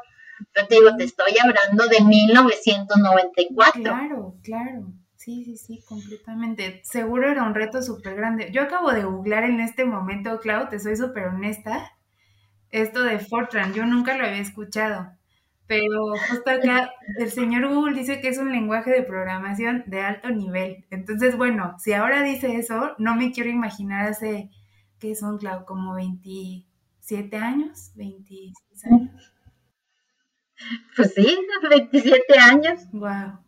[0.53, 3.83] Te digo, te estoy hablando de 1994.
[3.83, 4.93] Claro, claro.
[5.17, 6.81] Sí, sí, sí, completamente.
[6.85, 8.51] Seguro era un reto súper grande.
[8.53, 11.93] Yo acabo de googlear en este momento, Clau, te soy súper honesta,
[12.71, 13.73] esto de Fortran.
[13.73, 15.13] Yo nunca lo había escuchado,
[15.69, 20.29] pero justo acá el señor Google dice que es un lenguaje de programación de alto
[20.31, 20.87] nivel.
[20.91, 24.51] Entonces, bueno, si ahora dice eso, no me quiero imaginar hace,
[24.99, 25.65] ¿qué son, Clau?
[25.67, 29.32] Como 27 años, 26 años.
[30.97, 31.39] Pues sí,
[31.71, 32.81] 27 años.
[32.93, 33.39] Wow.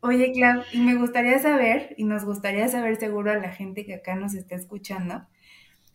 [0.00, 3.96] Oye, Clau, y me gustaría saber, y nos gustaría saber seguro a la gente que
[3.96, 5.26] acá nos está escuchando,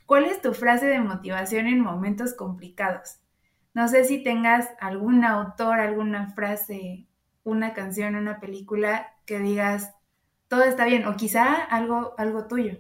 [0.06, 3.19] ¿cuál es tu frase de motivación en momentos complicados?
[3.73, 7.08] No sé si tengas algún autor, alguna frase,
[7.43, 9.93] una canción, una película que digas,
[10.49, 12.78] todo está bien, o quizá algo, algo tuyo.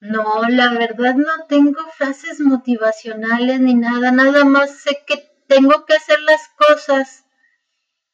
[0.00, 5.94] No, la verdad no tengo frases motivacionales ni nada, nada más sé que tengo que
[5.94, 7.24] hacer las cosas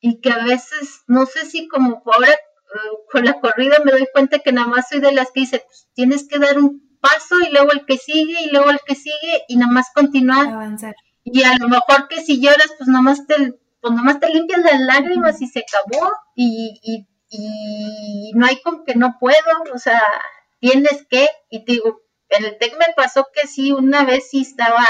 [0.00, 2.78] y que a veces, no sé si como ahora eh,
[3.10, 5.88] con la corrida me doy cuenta que nada más soy de las que dice, pues
[5.94, 9.44] tienes que dar un paso y luego el que sigue y luego el que sigue
[9.48, 10.46] y nada más continuar.
[10.46, 10.94] Avanzar.
[11.24, 13.34] Y a lo mejor que si lloras, pues nada más te,
[13.80, 18.60] pues nada más te limpias las lágrimas y se acabó y, y, y no hay
[18.62, 19.36] con que no puedo,
[19.74, 20.02] o sea,
[20.60, 24.42] tienes que, y te digo, en el TEC me pasó que sí, una vez sí
[24.42, 24.86] estaba,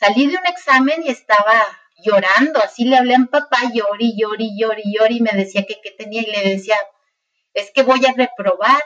[0.00, 1.62] salí de un examen y estaba
[2.02, 5.78] llorando, así le hablé a mi papá, llori, llori, llori, llori, y me decía que
[5.82, 6.76] qué tenía, y le decía,
[7.52, 8.82] es que voy a reprobar.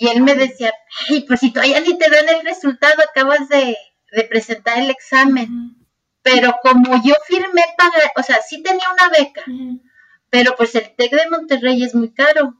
[0.00, 0.72] Y él me decía,
[1.08, 3.76] ay, pues si todavía ni te dan el resultado, acabas de,
[4.28, 5.76] presentar el examen.
[6.22, 9.44] Pero como yo firmé pagar, o sea, sí tenía una beca,
[10.28, 12.54] pero pues el TEC de Monterrey es muy caro.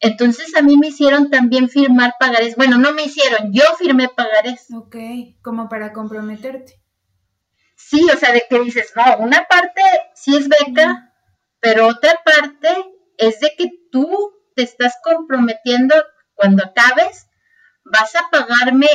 [0.00, 2.56] Entonces a mí me hicieron también firmar pagares.
[2.56, 4.66] Bueno, no me hicieron, yo firmé pagares.
[4.72, 4.96] Ok,
[5.42, 6.80] como para comprometerte
[7.76, 9.82] sí, o sea, de que dices, no, una parte
[10.14, 11.12] sí es beca,
[11.60, 12.68] pero otra parte
[13.16, 15.94] es de que tú te estás comprometiendo
[16.34, 17.28] cuando acabes,
[17.84, 18.88] vas a pagarme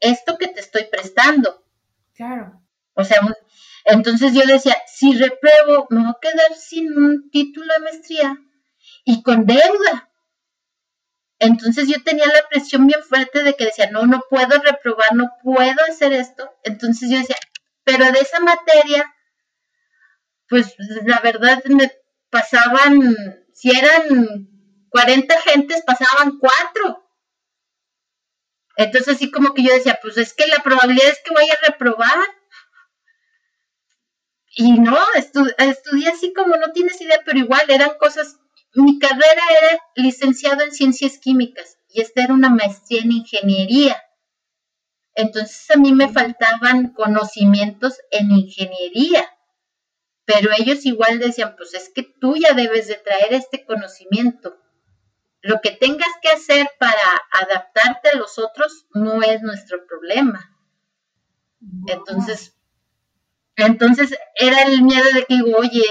[0.00, 1.64] esto que te estoy prestando.
[2.14, 2.60] Claro.
[2.94, 3.20] O sea,
[3.84, 8.36] entonces yo decía, si repruebo, me voy a quedar sin un título de maestría
[9.04, 10.10] y con deuda.
[11.38, 15.30] Entonces yo tenía la presión bien fuerte de que decía, no, no puedo reprobar, no
[15.42, 16.50] puedo hacer esto.
[16.62, 17.36] Entonces yo decía,
[17.84, 19.14] pero de esa materia,
[20.48, 21.92] pues la verdad me
[22.30, 23.16] pasaban,
[23.52, 24.48] si eran
[24.90, 27.06] 40 gentes, pasaban cuatro.
[28.76, 31.66] Entonces así como que yo decía, pues es que la probabilidad es que vaya a
[31.70, 32.26] reprobar.
[34.58, 34.98] Y no,
[35.58, 38.38] estudié así como no tienes idea, pero igual eran cosas,
[38.82, 44.02] mi carrera era licenciado en ciencias químicas y esta era una maestría en ingeniería.
[45.14, 49.26] Entonces a mí me faltaban conocimientos en ingeniería,
[50.26, 54.58] pero ellos igual decían, pues es que tú ya debes de traer este conocimiento.
[55.40, 57.00] Lo que tengas que hacer para
[57.32, 60.54] adaptarte a los otros no es nuestro problema.
[61.86, 62.58] Entonces,
[63.56, 65.82] entonces era el miedo de que digo, oye,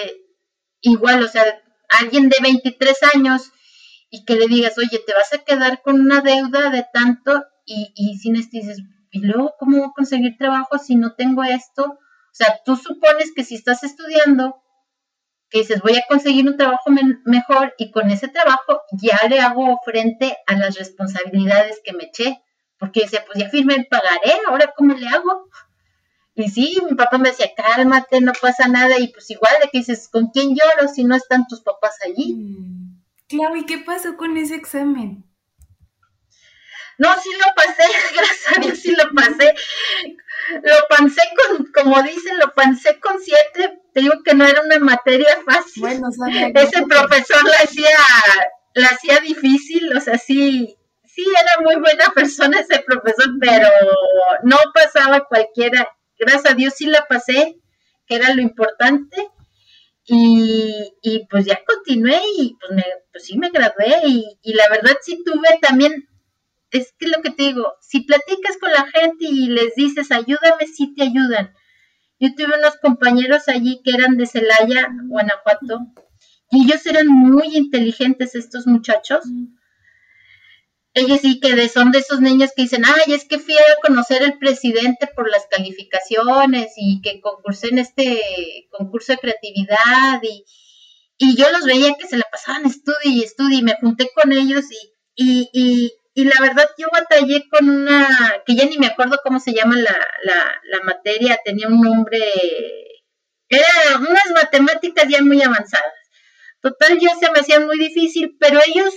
[0.81, 1.63] igual, o sea,
[1.99, 3.51] alguien de 23 años
[4.09, 7.91] y que le digas, oye, te vas a quedar con una deuda de tanto y,
[7.95, 8.81] y sin esto dices,
[9.11, 11.83] ¿y luego cómo voy a conseguir trabajo si no tengo esto?
[11.83, 14.61] O sea, tú supones que si estás estudiando,
[15.49, 16.89] que dices, voy a conseguir un trabajo
[17.25, 22.41] mejor y con ese trabajo ya le hago frente a las responsabilidades que me eché.
[22.77, 25.47] Porque decía, pues ya firmé el pagaré, ahora cómo le hago.
[26.35, 28.99] Y sí, mi papá me decía, cálmate, no pasa nada.
[28.99, 32.33] Y pues igual de que dices, ¿con quién lloro si no están tus papás allí?
[32.33, 33.01] Mm.
[33.27, 35.23] Claro, ¿y qué pasó con ese examen?
[36.97, 37.83] No, sí lo pasé,
[38.15, 39.53] gracias a Dios sí lo pasé.
[40.61, 43.81] Lo pasé con, como dicen, lo pasé con siete.
[43.93, 45.81] Te digo que no era una materia fácil.
[45.81, 46.09] Bueno,
[46.55, 47.97] Ese profesor la hacía,
[48.73, 53.69] la hacía difícil, o sea, sí, sí era muy buena persona ese profesor, pero
[54.43, 55.89] no pasaba cualquiera.
[56.17, 57.59] Gracias a Dios sí la pasé,
[58.07, 59.29] que era lo importante.
[60.07, 64.95] Y, pues ya continué y pues, me, pues sí me gradué y, y la verdad
[65.01, 66.07] sí tuve también
[66.71, 70.67] es que lo que te digo, si platicas con la gente y les dices ayúdame,
[70.67, 71.53] sí te ayudan.
[72.19, 75.79] Yo tuve unos compañeros allí que eran de Celaya, Guanajuato,
[76.51, 79.25] y ellos eran muy inteligentes estos muchachos.
[80.95, 84.23] Ellos sí que son de esos niños que dicen, ay, es que fui a conocer
[84.23, 90.45] al presidente por las calificaciones y que concursé en este concurso de creatividad y,
[91.17, 94.31] y yo los veía que se la pasaban estudio y estudio y me junté con
[94.31, 94.65] ellos
[95.15, 98.07] y, y y la verdad yo batallé con una,
[98.45, 102.19] que ya ni me acuerdo cómo se llama la, la, la materia, tenía un nombre,
[103.49, 105.93] era unas matemáticas ya muy avanzadas.
[106.61, 108.93] Total, ya se me hacían muy difícil, pero ellos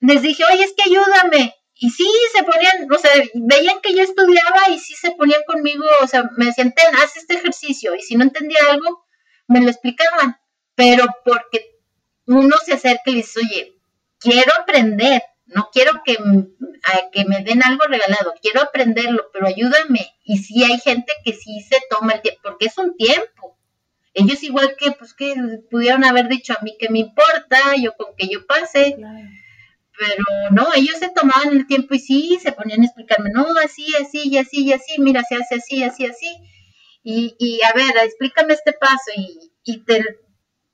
[0.00, 1.54] les dije, oye, es que ayúdame.
[1.74, 5.84] Y sí, se ponían, o sea, veían que yo estudiaba y sí se ponían conmigo,
[6.02, 7.94] o sea, me decían, ten, haz este ejercicio.
[7.94, 9.04] Y si no entendía algo,
[9.46, 10.36] me lo explicaban.
[10.74, 11.76] Pero porque
[12.26, 13.76] uno se acerca y dice, oye,
[14.18, 16.18] quiero aprender, no quiero que,
[17.12, 20.06] que me den algo regalado, quiero aprenderlo, pero ayúdame.
[20.24, 23.58] Y si hay gente que sí se toma el tiempo, porque es un tiempo.
[24.14, 25.34] Ellos igual que, pues que
[25.70, 28.96] pudieron haber dicho a mí que me importa, yo con que yo pase.
[29.98, 33.86] Pero no, ellos se tomaban el tiempo y sí, se ponían a explicarme, no, así,
[34.00, 36.36] así, y así, y así, mira, se hace así, así, así.
[37.02, 40.04] Y, y a ver, explícame este paso y, y te,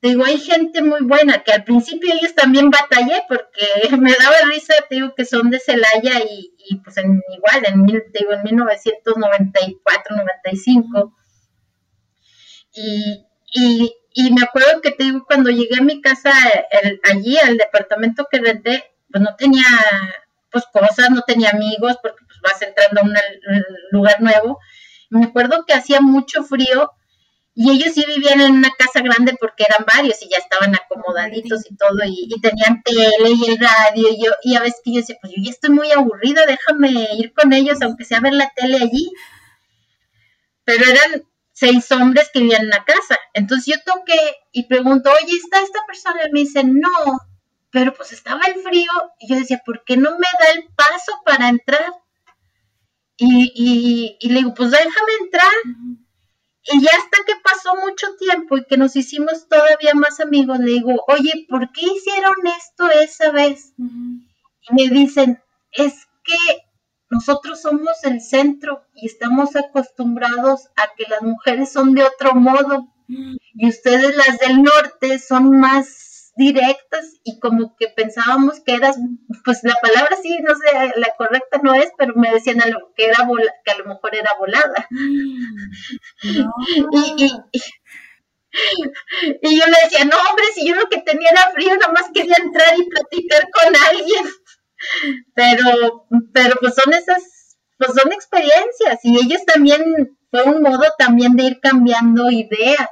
[0.03, 4.75] digo, hay gente muy buena, que al principio ellos también batallé porque me daba risa,
[4.89, 8.43] te digo, que son de Celaya y, y pues en, igual, en, te digo, en
[8.43, 11.15] 1994, 95.
[12.75, 16.33] Y, y, y me acuerdo que te digo, cuando llegué a mi casa,
[17.05, 19.63] allí, al departamento que renté, pues no tenía,
[20.51, 23.15] pues cosas, no tenía amigos, porque pues vas entrando a un
[23.93, 24.59] lugar nuevo.
[25.09, 26.91] me acuerdo que hacía mucho frío
[27.55, 31.71] y ellos sí vivían en una casa grande porque eran varios y ya estaban acomodaditos
[31.71, 34.99] y todo, y, tenían tele y el radio, y yo, y a veces que yo
[34.99, 38.51] decía, pues yo ya estoy muy aburrida, déjame ir con ellos, aunque sea ver la
[38.57, 39.13] tele allí.
[40.65, 41.23] Pero eran
[41.53, 43.17] seis hombres que vivían en la casa.
[43.33, 44.19] Entonces yo toqué
[44.51, 46.23] y pregunto, oye, ¿está esta persona?
[46.27, 47.21] Y me dice, no,
[47.75, 48.91] pero pues estaba el frío.
[49.19, 51.93] Y yo decía, ¿por qué no me da el paso para entrar?
[53.17, 55.51] Y, y, y le digo, pues déjame entrar.
[56.73, 60.71] Y ya hasta que pasó mucho tiempo y que nos hicimos todavía más amigos, le
[60.71, 63.75] digo, oye, ¿por qué hicieron esto esa vez?
[63.77, 66.37] Y me dicen, es que
[67.11, 72.87] nosotros somos el centro y estamos acostumbrados a que las mujeres son de otro modo
[73.09, 78.97] y ustedes las del norte son más directas y como que pensábamos que eras,
[79.45, 82.93] pues la palabra sí, no sé, la correcta no es, pero me decían a lo,
[82.95, 83.19] que, era
[83.65, 84.89] que a lo mejor era volada.
[86.93, 87.27] y,
[89.43, 92.11] y, yo le decía, no hombre, si yo lo que tenía era frío, nada más
[92.13, 94.25] quería entrar y platicar con alguien.
[95.35, 99.83] Pero, pero pues son esas, pues son experiencias y ellos también
[100.31, 102.89] fue un modo también de ir cambiando ideas,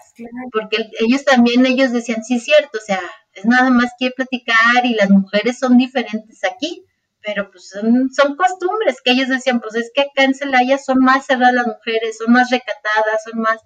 [0.52, 3.00] porque ellos también, ellos decían, sí, cierto, o sea,
[3.35, 6.85] es nada más que platicar y las mujeres son diferentes aquí,
[7.23, 10.99] pero pues son, son, costumbres que ellos decían, pues es que acá en Celaya son
[10.99, 13.61] más cerradas las mujeres, son más recatadas, son más,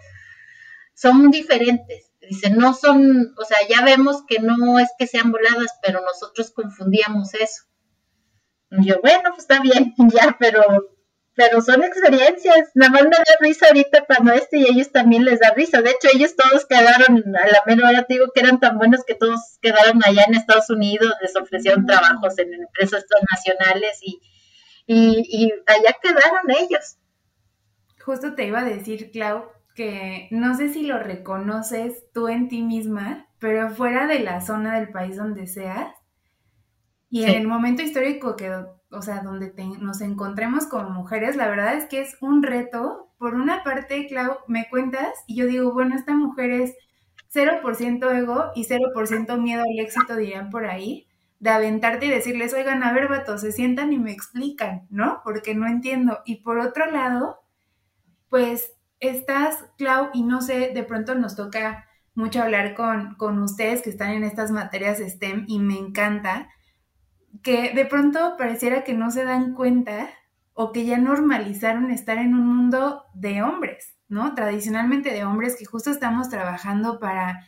[0.95, 2.13] son diferentes.
[2.21, 6.51] Dicen, no son, o sea, ya vemos que no es que sean voladas, pero nosotros
[6.51, 7.65] confundíamos eso.
[8.71, 10.96] Y yo, bueno, pues está bien, ya, pero
[11.37, 12.71] pero son experiencias.
[12.75, 15.83] Nada más me da risa ahorita cuando este y ellos también les da risa.
[15.83, 19.05] De hecho, ellos todos quedaron, a la menor hora te digo que eran tan buenos
[19.05, 24.19] que todos quedaron allá en Estados Unidos, les ofrecieron trabajos en empresas transnacionales y,
[24.87, 26.97] y, allá quedaron ellos.
[28.01, 32.63] Justo te iba a decir, Clau, que no sé si lo reconoces tú en ti
[32.63, 35.93] misma, pero fuera de la zona del país donde seas,
[37.11, 38.53] y en el momento histórico que,
[38.91, 43.13] o sea, donde nos encontremos como mujeres, la verdad es que es un reto.
[43.19, 46.75] Por una parte, Clau, me cuentas y yo digo, bueno, esta mujer es
[47.35, 51.07] 0% ego y 0% miedo al éxito, dirían por ahí,
[51.39, 55.21] de aventarte y decirles, oigan, a ver, vato, se sientan y me explican, ¿no?
[55.25, 56.21] Porque no entiendo.
[56.25, 57.41] Y por otro lado,
[58.29, 63.83] pues estás, Clau, y no sé, de pronto nos toca mucho hablar con, con ustedes
[63.83, 66.49] que están en estas materias STEM y me encanta
[67.43, 70.11] que de pronto pareciera que no se dan cuenta
[70.55, 74.35] o que ya normalizaron estar en un mundo de hombres, ¿no?
[74.35, 77.47] Tradicionalmente de hombres que justo estamos trabajando para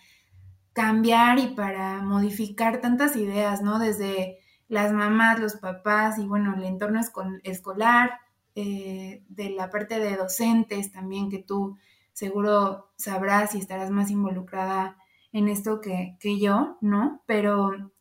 [0.73, 3.79] cambiar y para modificar tantas ideas, ¿no?
[3.79, 7.01] Desde las mamás, los papás y bueno, el entorno
[7.43, 8.21] escolar,
[8.55, 11.79] eh, de la parte de docentes también, que tú
[12.13, 14.97] seguro sabrás y estarás más involucrada
[15.33, 17.23] en esto que, que yo, ¿no?
[17.27, 17.93] Pero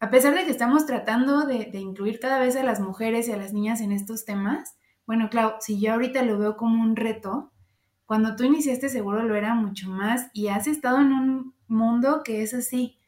[0.00, 3.36] a pesar de que estamos tratando de, incluir cada vez a las mujeres y a
[3.36, 4.76] las niñas en estos temas,
[5.06, 7.52] bueno, claro, si yo ahorita lo veo como un reto,
[8.06, 12.42] cuando tú iniciaste seguro lo era mucho más y has estado en un mundo que
[12.42, 12.98] es así.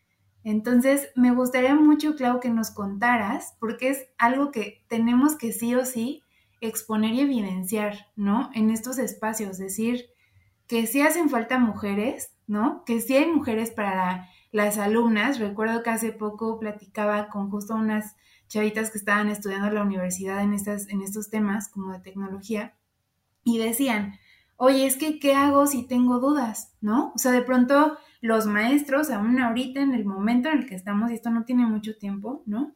[0.43, 5.75] Entonces, me gustaría mucho, Clau, que nos contaras, porque es algo que tenemos que sí
[5.75, 6.23] o sí
[6.61, 8.51] exponer y evidenciar, ¿no?
[8.55, 10.07] En estos espacios, decir
[10.67, 12.85] que sí hacen falta mujeres, ¿no?
[12.85, 15.39] Que sí hay mujeres para las alumnas.
[15.39, 18.17] Recuerdo que hace poco platicaba con justo unas
[18.49, 22.75] chavitas que estaban estudiando en la universidad en, estas, en estos temas como de tecnología
[23.45, 24.15] y decían,
[24.57, 26.75] oye, es que, ¿qué hago si tengo dudas?
[26.81, 27.13] ¿No?
[27.15, 31.11] O sea, de pronto los maestros, aún ahorita en el momento en el que estamos,
[31.11, 32.75] y esto no tiene mucho tiempo, ¿no?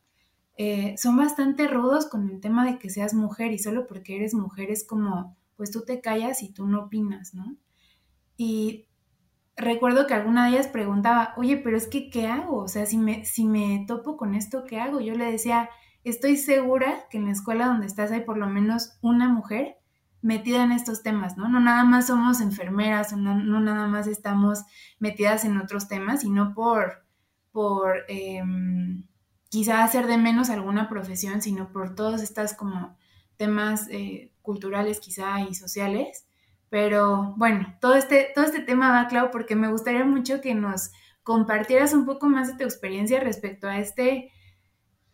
[0.56, 4.34] Eh, son bastante rudos con el tema de que seas mujer y solo porque eres
[4.34, 7.56] mujer es como, pues tú te callas y tú no opinas, ¿no?
[8.36, 8.86] Y
[9.56, 12.58] recuerdo que alguna de ellas preguntaba, oye, pero es que, ¿qué hago?
[12.58, 15.00] O sea, si me, si me topo con esto, ¿qué hago?
[15.00, 15.70] Yo le decía,
[16.02, 19.76] estoy segura que en la escuela donde estás hay por lo menos una mujer
[20.22, 21.48] metida en estos temas, ¿no?
[21.48, 24.64] No nada más somos enfermeras, no, no nada más estamos
[24.98, 27.04] metidas en otros temas, sino por,
[27.52, 29.04] por em,
[29.50, 32.96] quizá hacer de menos alguna profesión, sino por todos estos como
[33.36, 36.23] temas eh, culturales quizá y sociales
[36.74, 40.90] pero bueno, todo este, todo este tema va, Clau, porque me gustaría mucho que nos
[41.22, 44.32] compartieras un poco más de tu experiencia respecto a este,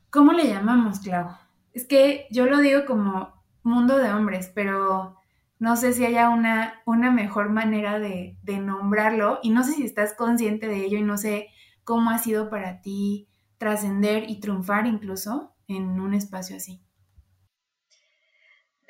[0.08, 1.36] ¿cómo le llamamos, Clau?
[1.74, 5.18] Es que yo lo digo como mundo de hombres, pero
[5.58, 9.84] no sé si haya una, una mejor manera de, de nombrarlo y no sé si
[9.84, 11.48] estás consciente de ello y no sé
[11.84, 16.80] cómo ha sido para ti trascender y triunfar incluso en un espacio así.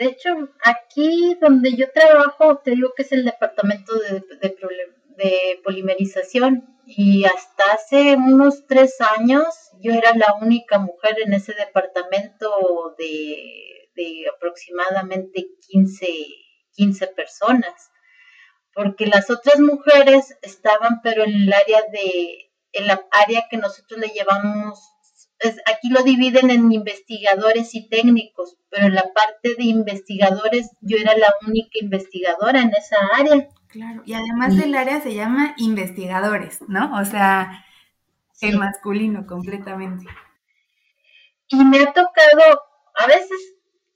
[0.00, 0.30] De hecho,
[0.64, 6.78] aquí donde yo trabajo, te digo que es el departamento de, polimerización.
[6.86, 9.44] Y hasta hace unos tres años
[9.82, 16.06] yo era la única mujer en ese departamento de, de aproximadamente 15,
[16.72, 17.90] 15 personas,
[18.72, 24.00] porque las otras mujeres estaban pero en el área de, en la área que nosotros
[24.00, 24.80] le llevamos
[25.66, 31.16] aquí lo dividen en investigadores y técnicos, pero en la parte de investigadores yo era
[31.16, 33.48] la única investigadora en esa área.
[33.68, 36.98] Claro, y además del área se llama investigadores, ¿no?
[37.00, 37.64] O sea,
[38.40, 40.06] el masculino completamente.
[41.48, 42.62] Y me ha tocado,
[42.94, 43.54] a veces,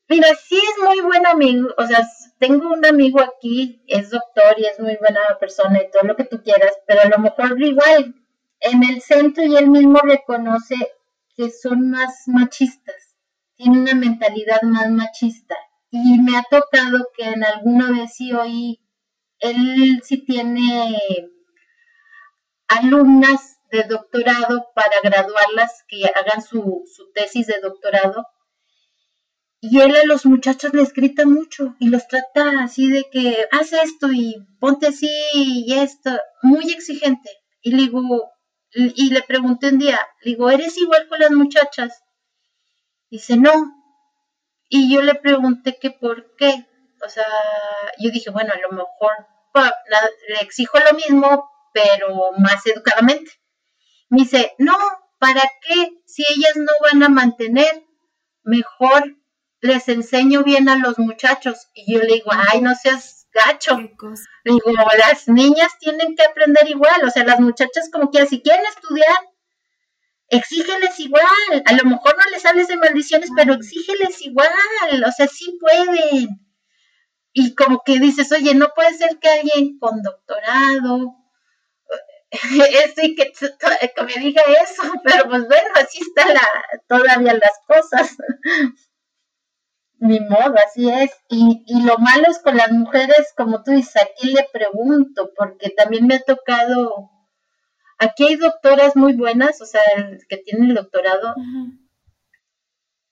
[0.09, 2.07] mira, sí es muy buen amigo, o sea,
[2.38, 6.24] tengo un amigo aquí, es doctor y es muy buena persona y todo lo que
[6.24, 8.14] tú quieras, pero a lo mejor igual
[8.61, 10.74] en el centro y él mismo reconoce
[11.37, 13.16] que son más machistas,
[13.57, 15.57] tienen una mentalidad más machista.
[15.91, 18.80] Y me ha tocado que en alguna vez sí oí,
[19.39, 20.99] él sí tiene
[22.68, 28.26] alumnas de doctorado para graduarlas, que hagan su, su tesis de doctorado.
[29.61, 33.72] Y él a los muchachos les grita mucho y los trata así de que haz
[33.72, 36.11] esto y ponte así y esto,
[36.43, 37.30] muy exigente.
[37.62, 38.03] Y le digo,
[38.75, 42.03] y le pregunté un día, digo, ¿eres igual con las muchachas?
[43.11, 43.53] Dice, no.
[44.68, 46.66] Y yo le pregunté que por qué.
[47.05, 47.27] O sea,
[48.01, 49.12] yo dije, bueno, a lo mejor
[50.29, 53.31] le exijo lo mismo, pero más educadamente.
[54.09, 54.77] Me dice, no,
[55.18, 56.03] ¿para qué?
[56.07, 57.85] Si ellas no van a mantener,
[58.43, 59.16] mejor
[59.61, 61.68] les enseño bien a los muchachos.
[61.75, 63.76] Y yo le digo, ay, no seas gacho.
[64.45, 68.64] Digo, las niñas tienen que aprender igual, o sea, las muchachas como que si quieren
[68.66, 69.18] estudiar,
[70.28, 71.24] exígeles igual,
[71.64, 74.49] a lo mejor no les hables de maldiciones, pero exígeles igual,
[75.07, 76.41] o sea, sí pueden.
[77.32, 81.16] Y como que dices, oye, no puede ser que alguien con doctorado,
[82.85, 83.32] eso y que,
[84.07, 86.47] me diga eso, pero pues bueno, así está la,
[86.89, 88.16] todavía las cosas.
[90.07, 91.11] Ni modo, así es.
[91.30, 95.70] Y, y lo malo es con las mujeres, como tú dices, aquí le pregunto, porque
[95.70, 97.11] también me ha tocado,
[97.98, 99.80] aquí hay doctoras muy buenas, o sea,
[100.28, 101.34] que tienen el doctorado,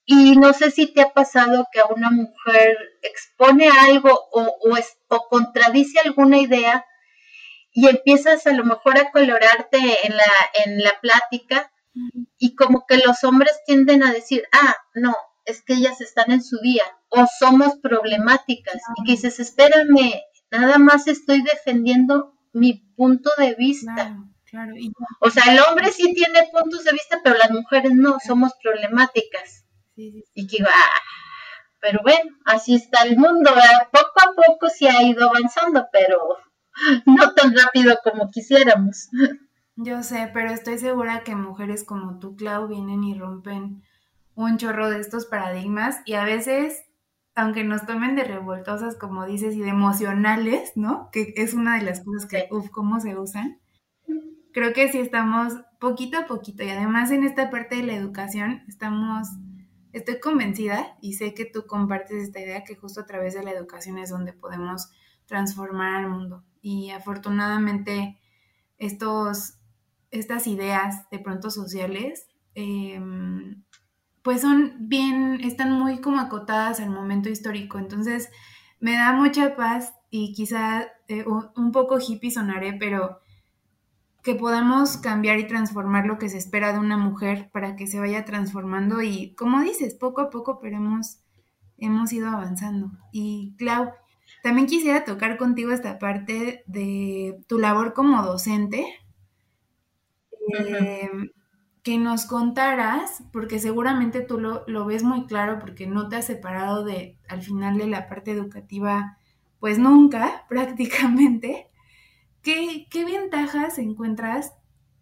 [0.04, 4.78] y no sé si te ha pasado que a una mujer expone algo o, o,
[5.08, 6.84] o contradice alguna idea
[7.72, 10.32] y empiezas a lo mejor a colorarte en la,
[10.64, 11.72] en la plática
[12.36, 15.16] y como que los hombres tienden a decir, ah, no,
[15.52, 20.78] es que ellas están en su día o somos problemáticas y que dices, espérame, nada
[20.78, 24.16] más estoy defendiendo mi punto de vista.
[25.20, 29.64] O sea, el hombre sí tiene puntos de vista, pero las mujeres no, somos problemáticas.
[29.96, 31.00] Y que ah,
[31.80, 33.50] pero bueno, así está el mundo,
[33.90, 36.18] poco a poco sí ha ido avanzando, pero
[37.06, 39.08] no tan rápido como quisiéramos.
[39.76, 43.82] Yo sé, pero estoy segura que mujeres como tú, Clau, vienen y rompen
[44.34, 46.84] un chorro de estos paradigmas y a veces,
[47.34, 51.10] aunque nos tomen de revoltosas, como dices, y de emocionales, ¿no?
[51.12, 53.60] Que es una de las cosas que, uff, cómo se usan.
[54.52, 58.62] Creo que sí estamos poquito a poquito y además en esta parte de la educación
[58.68, 59.28] estamos,
[59.92, 63.50] estoy convencida y sé que tú compartes esta idea que justo a través de la
[63.50, 64.90] educación es donde podemos
[65.26, 66.44] transformar al mundo.
[66.60, 68.20] Y afortunadamente
[68.78, 69.54] estos,
[70.10, 73.64] estas ideas de pronto sociales, em,
[74.22, 77.78] pues son bien, están muy como acotadas al momento histórico.
[77.78, 78.30] Entonces
[78.80, 83.20] me da mucha paz y quizá eh, un poco hippie sonaré, pero
[84.22, 87.98] que podamos cambiar y transformar lo que se espera de una mujer para que se
[87.98, 91.18] vaya transformando y como dices, poco a poco, pero hemos,
[91.76, 92.92] hemos ido avanzando.
[93.10, 93.90] Y Clau,
[94.42, 98.86] también quisiera tocar contigo esta parte de tu labor como docente.
[101.82, 106.84] Que nos contaras, porque seguramente tú lo, ves muy claro porque no te has separado
[106.84, 109.18] de al final de la parte educativa,
[109.58, 111.68] pues nunca prácticamente.
[112.42, 114.52] ¿Qué, qué ventajas encuentras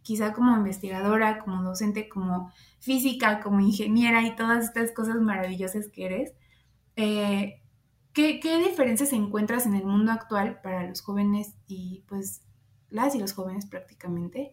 [0.03, 6.07] quizá como investigadora, como docente, como física, como ingeniera y todas estas cosas maravillosas que
[6.07, 6.35] eres?
[6.97, 7.61] Eh,
[8.13, 12.43] ¿Qué, diferencias encuentras en el mundo actual para los jóvenes y pues
[12.89, 14.53] las y los jóvenes prácticamente?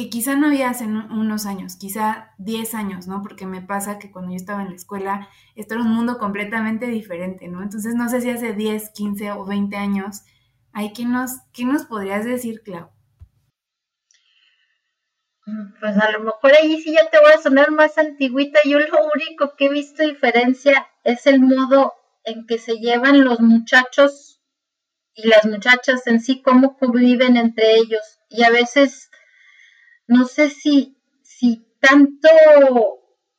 [0.00, 3.22] Que quizá no había hace unos años, quizá 10 años, ¿no?
[3.22, 6.86] Porque me pasa que cuando yo estaba en la escuela, esto era un mundo completamente
[6.86, 7.62] diferente, ¿no?
[7.62, 10.22] Entonces no sé si hace 10, 15 o 20 años,
[10.72, 12.90] hay que nos, ¿qué nos podrías decir, Clau?
[15.80, 18.60] Pues a lo mejor ahí sí ya te voy a sonar más antigüita.
[18.64, 21.92] Yo lo único que he visto diferencia es el modo
[22.24, 24.40] en que se llevan los muchachos
[25.12, 28.20] y las muchachas en sí, cómo conviven entre ellos.
[28.28, 29.10] Y a veces,
[30.10, 32.28] no sé si, si tanto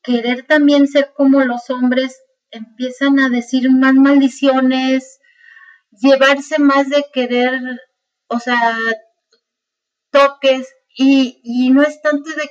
[0.02, 5.20] querer también ser como los hombres, empiezan a decir más maldiciones,
[5.92, 7.60] llevarse más de querer,
[8.28, 8.78] o sea,
[10.12, 12.50] toques, y, y no es tanto de,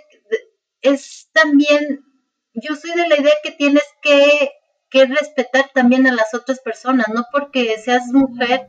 [0.83, 2.05] es también,
[2.53, 4.51] yo soy de la idea que tienes que,
[4.91, 8.69] que respetar también a las otras personas, no porque seas mujer,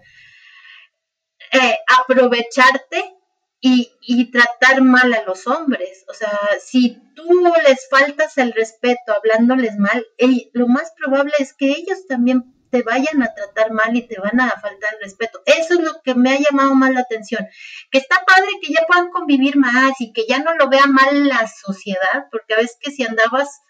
[1.52, 3.18] eh, aprovecharte
[3.62, 6.04] y, y, tratar mal a los hombres.
[6.10, 10.06] O sea, si tú les faltas el respeto hablándoles mal,
[10.54, 14.40] lo más probable es que ellos también te vayan a tratar mal y te van
[14.40, 15.42] a faltar el respeto.
[15.46, 17.46] Eso es lo que me ha llamado más la atención.
[17.92, 21.28] Que está padre que ya puedan convivir más y que ya no lo vea mal
[21.28, 23.62] la sociedad, porque a veces que si andabas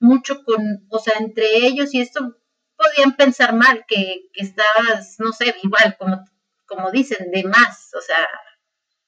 [0.00, 2.36] mucho con, o sea, entre ellos y esto,
[2.76, 6.24] podían pensar mal, que, que estabas, no sé, igual, como,
[6.66, 8.28] como dicen, de más, o sea,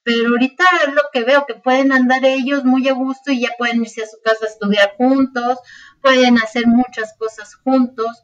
[0.06, 3.50] pero ahorita es lo que veo, que pueden andar ellos muy a gusto y ya
[3.58, 5.58] pueden irse a su casa a estudiar juntos,
[6.00, 8.22] pueden hacer muchas cosas juntos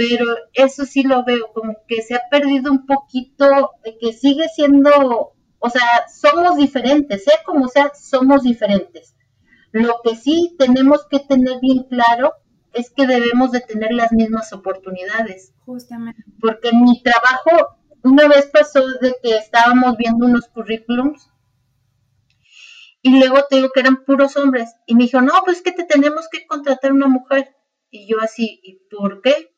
[0.00, 4.46] pero eso sí lo veo como que se ha perdido un poquito de que sigue
[4.48, 9.14] siendo, o sea, somos diferentes, sea como sea, somos diferentes.
[9.72, 12.32] Lo que sí tenemos que tener bien claro
[12.72, 15.52] es que debemos de tener las mismas oportunidades.
[15.66, 16.24] Justamente.
[16.40, 21.30] Porque mi trabajo, una vez pasó de que estábamos viendo unos currículums
[23.02, 25.84] y luego te digo que eran puros hombres y me dijo, no, pues que te
[25.84, 27.56] tenemos que contratar una mujer.
[27.90, 29.50] Y yo así, ¿y por qué?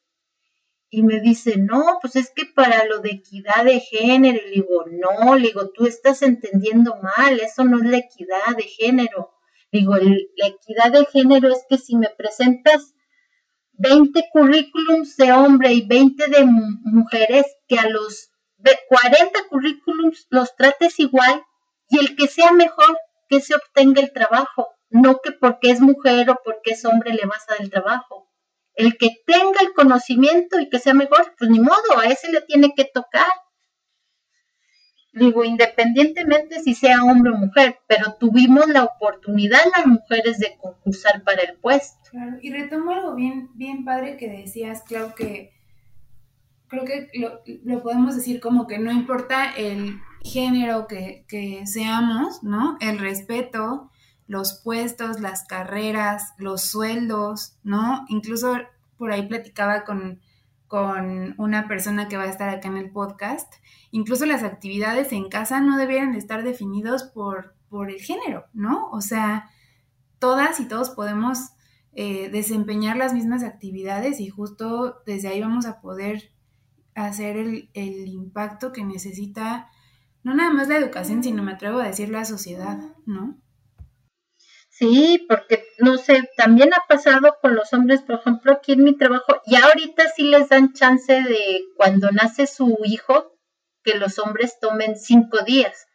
[0.94, 4.50] y me dice, no, pues es que para lo de equidad de género, y le
[4.50, 9.32] digo, no, le digo, tú estás entendiendo mal, eso no es la equidad de género.
[9.72, 12.94] digo, la equidad de género es que si me presentas
[13.72, 18.30] 20 currículums de hombre y 20 de mujeres, que a los
[18.88, 21.44] 40 currículums, los trates igual
[21.88, 22.98] y el que sea mejor,
[23.28, 27.26] que se obtenga el trabajo, no que porque es mujer o porque es hombre le
[27.26, 28.28] vas a dar el trabajo.
[28.74, 32.40] El que tenga el conocimiento y que sea mejor, pues ni modo, a ese le
[32.42, 33.28] tiene que tocar.
[35.12, 41.22] Digo, independientemente si sea hombre o mujer, pero tuvimos la oportunidad las mujeres de concursar
[41.22, 42.10] para el puesto.
[42.40, 45.52] Y retomo algo bien, bien padre que decías, Clau, que
[46.72, 47.10] creo que
[47.64, 52.78] lo, podemos decir como que no importa el género que, que seamos, ¿no?
[52.80, 53.90] El respeto,
[54.26, 58.06] los puestos, las carreras, los sueldos, ¿no?
[58.08, 58.56] Incluso
[58.96, 60.22] por ahí platicaba con,
[60.66, 63.52] con una persona que va a estar acá en el podcast,
[63.90, 68.88] incluso las actividades en casa no debieran estar definidos por, por el género, ¿no?
[68.92, 69.50] O sea,
[70.18, 71.50] todas y todos podemos
[71.92, 76.32] eh, desempeñar las mismas actividades y justo desde ahí vamos a poder
[76.94, 79.70] hacer el, el impacto que necesita
[80.22, 83.40] no nada más la educación, sino me atrevo a decir la sociedad, ¿no?
[84.68, 88.96] Sí, porque no sé, también ha pasado con los hombres, por ejemplo, aquí en mi
[88.96, 93.38] trabajo, y ahorita sí les dan chance de cuando nace su hijo,
[93.84, 95.86] que los hombres tomen cinco días,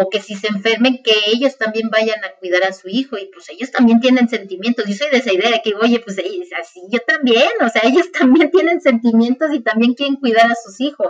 [0.00, 3.26] o que si se enfermen, que ellos también vayan a cuidar a su hijo, y
[3.32, 4.86] pues ellos también tienen sentimientos.
[4.86, 8.12] Yo soy de esa idea de que, oye, pues así yo también, o sea, ellos
[8.18, 11.08] también tienen sentimientos y también quieren cuidar a sus hijos,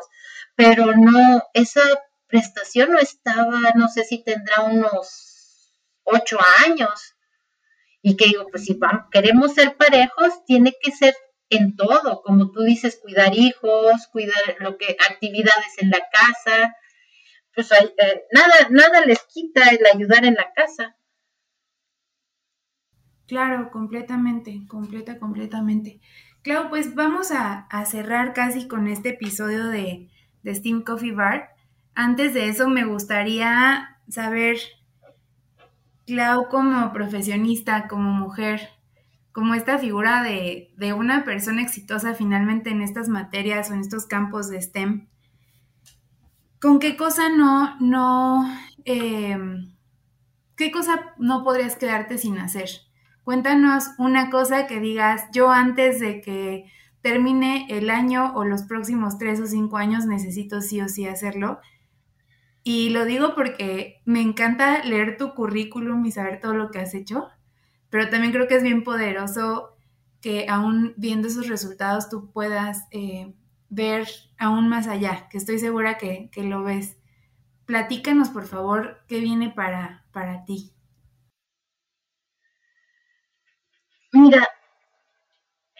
[0.56, 1.82] pero no, esa
[2.28, 5.68] prestación no estaba, no sé si tendrá unos
[6.04, 7.14] ocho años.
[8.00, 11.14] Y que digo, pues si vamos, queremos ser parejos, tiene que ser
[11.50, 16.74] en todo, como tú dices, cuidar hijos, cuidar lo que actividades en la casa,
[17.58, 20.96] pues eh, nada, nada les quita el ayudar en la casa.
[23.26, 26.00] Claro, completamente, completa, completamente.
[26.42, 30.08] Claro, pues vamos a, cerrar casi con este episodio de,
[30.44, 31.50] de Steam Coffee Bar.
[31.94, 34.58] Antes de eso, me gustaría saber
[36.06, 38.68] Clau como profesionista, como mujer,
[39.32, 44.48] como esta figura de, una persona exitosa finalmente en estas materias o en estos campos
[44.48, 45.08] de STEM,
[46.60, 48.44] ¿con qué cosa no, no,
[48.84, 49.74] em,
[50.56, 52.68] qué cosa no podrías quedarte sin hacer?
[53.24, 56.70] Cuéntanos una cosa que digas, yo antes de que
[57.02, 61.60] termine el año o los próximos tres o cinco años necesito sí o sí hacerlo
[62.70, 66.92] y lo digo porque me encanta leer tu currículum y saber todo lo que has
[66.94, 67.28] hecho,
[67.88, 69.76] pero también creo que es bien poderoso
[70.20, 73.32] que aún viendo esos resultados tú puedas eh,
[73.68, 74.08] ver
[74.38, 76.96] aún más allá, que estoy segura que, lo ves.
[77.66, 80.72] Platícanos, por favor, qué viene para, para ti.
[84.12, 84.48] Mira,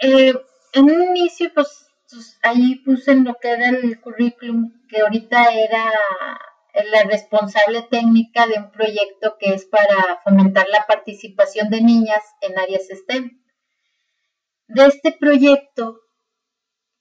[0.03, 0.35] eh,
[0.75, 5.93] en un inicio, pues, pues, ahí puse lo que era el currículum, que ahorita era
[6.85, 12.59] la responsable técnica de un proyecto que es para fomentar la participación de niñas en
[12.59, 13.43] áreas STEM.
[14.69, 16.01] De este proyecto,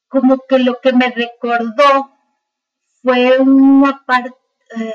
[0.08, 2.12] como que lo que me recordó
[3.02, 4.34] fue una parte...
[4.76, 4.94] Eh,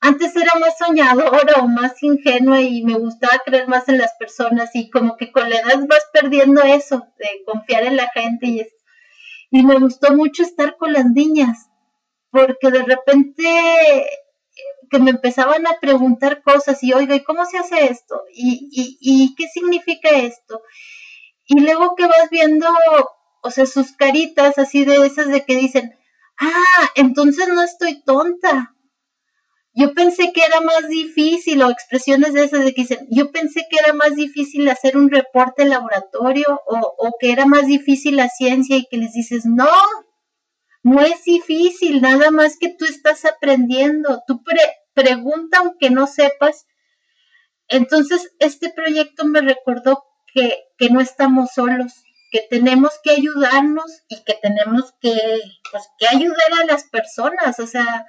[0.00, 4.70] antes era más soñadora o más ingenua y me gustaba creer más en las personas
[4.74, 8.66] y como que con la edad vas perdiendo eso de confiar en la gente y,
[9.50, 11.68] y me gustó mucho estar con las niñas
[12.30, 14.06] porque de repente eh,
[14.90, 18.22] que me empezaban a preguntar cosas y oiga, ¿y cómo se hace esto?
[18.32, 18.68] ¿Y,
[19.00, 20.62] y, qué significa esto?
[21.46, 22.66] Y luego que vas viendo,
[23.46, 25.96] o sea, sus caritas así de esas de que dicen,
[26.38, 28.74] ah, entonces no estoy tonta.
[29.78, 33.66] Yo pensé que era más difícil, o expresiones de esas de que dicen, yo pensé
[33.70, 38.78] que era más difícil hacer un reporte laboratorio, o, que era más difícil la ciencia,
[38.78, 39.68] y que les dices, no,
[40.82, 44.22] no es difícil, nada más que tú estás aprendiendo.
[44.26, 44.42] Tú
[44.94, 46.66] pregunta aunque no sepas.
[47.68, 51.92] Entonces, este proyecto me recordó que, que, no estamos solos,
[52.36, 55.14] que tenemos que ayudarnos y que tenemos que,
[55.70, 58.04] pues, que ayudar a las personas, o sea,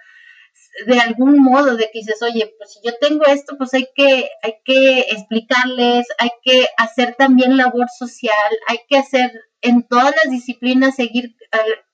[0.86, 4.30] de algún modo, de que dices, oye, pues si yo tengo esto, pues hay que,
[4.44, 8.34] hay que explicarles, hay que hacer también labor social,
[8.68, 11.36] hay que hacer en todas las disciplinas seguir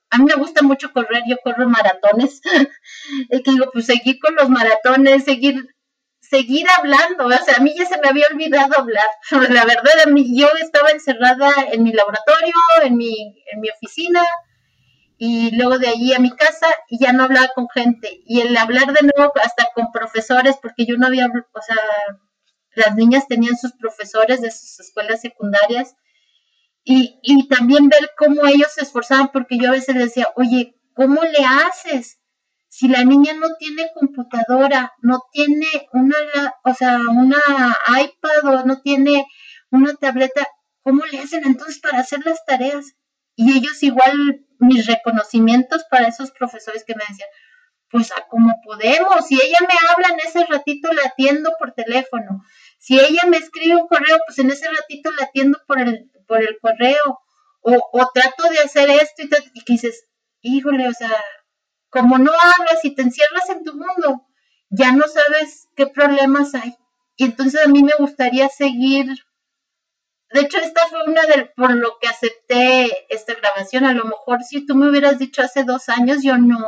[0.09, 2.39] a mí me gusta mucho correr, yo corro maratones.
[3.31, 5.75] y que digo, pues seguir con los maratones, seguir
[6.33, 9.05] seguir hablando, o sea, a mí ya se me había olvidado hablar.
[9.51, 12.53] La verdad, a mí, yo estaba encerrada en mi laboratorio,
[12.83, 14.23] en mi, en mi oficina,
[15.17, 18.23] y luego de allí a mi casa y ya no hablaba con gente.
[18.25, 21.77] Y el hablar de nuevo hasta con profesores, porque yo no había, o sea,
[22.73, 25.95] las niñas tenían sus profesores de sus escuelas secundarias
[26.83, 30.75] y, y también ver cómo ellos se esforzaban, porque yo a veces les decía, oye,
[30.95, 32.17] ¿cómo le haces?
[32.75, 36.15] Si la niña no tiene computadora, no tiene una,
[36.63, 37.37] o sea, una
[38.01, 39.27] iPad o no tiene
[39.69, 40.47] una tableta,
[40.81, 42.95] ¿cómo le hacen entonces para hacer las tareas?
[43.35, 47.29] Y ellos igual, mis reconocimientos para esos profesores que me decían,
[47.91, 52.43] pues a como podemos, si ella me habla en ese ratito la atiendo por teléfono,
[52.79, 56.41] si ella me escribe un correo, pues en ese ratito la atiendo por el, por
[56.41, 57.19] el correo,
[57.61, 60.07] o, trato de hacer esto y, y que dices,
[60.41, 61.15] híjole, o sea,
[61.93, 64.25] como no hablas y te encierras en tu mundo,
[64.69, 66.75] ya no sabes qué problemas hay.
[67.15, 69.05] Y entonces a mí me gustaría seguir.
[70.31, 73.85] De hecho, esta fue una de por lo que acepté esta grabación.
[73.85, 76.67] A lo mejor si tú me hubieras dicho hace dos años, yo no,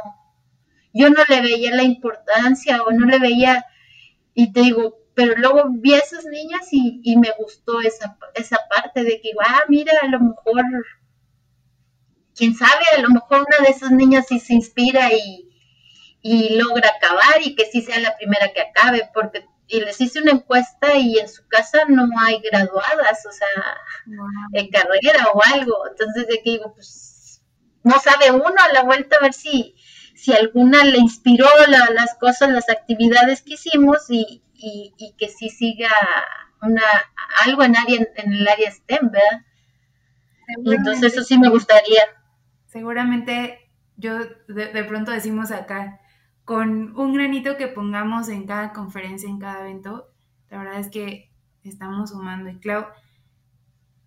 [0.93, 3.65] yo no le veía la importancia o no le veía,
[4.35, 8.59] y te digo, pero luego vi a esas niñas y, y me gustó esa, esa
[8.69, 10.63] parte de que, ah, mira, a lo mejor
[12.35, 15.49] quién sabe, a lo mejor una de esas niñas sí se inspira y,
[16.57, 20.31] logra acabar y que sí sea la primera que acabe, porque y les hice una
[20.31, 23.47] encuesta y en su casa no hay graduadas, o sea,
[24.53, 25.87] en carrera o algo.
[25.89, 27.41] Entonces, de que digo, pues,
[27.83, 29.75] no sabe uno a la vuelta a ver si,
[30.15, 34.43] si alguna le inspiró las cosas, las actividades que hicimos y,
[35.17, 35.89] que sí siga
[36.61, 36.83] una,
[37.43, 39.41] algo en, área, en el área STEM, ¿verdad?
[40.47, 42.01] entonces eso sí me gustaría
[42.75, 44.17] seguramente yo
[44.49, 46.01] de, pronto decimos acá,
[46.43, 50.09] con un granito que pongamos en cada conferencia, en cada evento,
[50.49, 51.31] la verdad es que
[51.63, 52.49] estamos sumando.
[52.49, 52.87] Y Clau,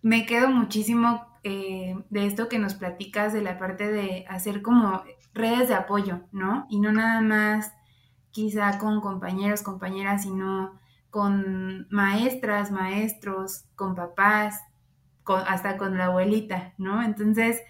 [0.03, 5.03] me quedo muchísimo eh, de esto que nos platicas de la parte de hacer como
[5.33, 6.67] redes de apoyo, ¿no?
[6.69, 7.73] Y no nada más
[8.29, 14.61] quizá con compañeros, compañeras, sino con maestras, maestros, con papás,
[15.25, 17.01] hasta con la abuelita, ¿no?
[17.01, 17.63] Entonces,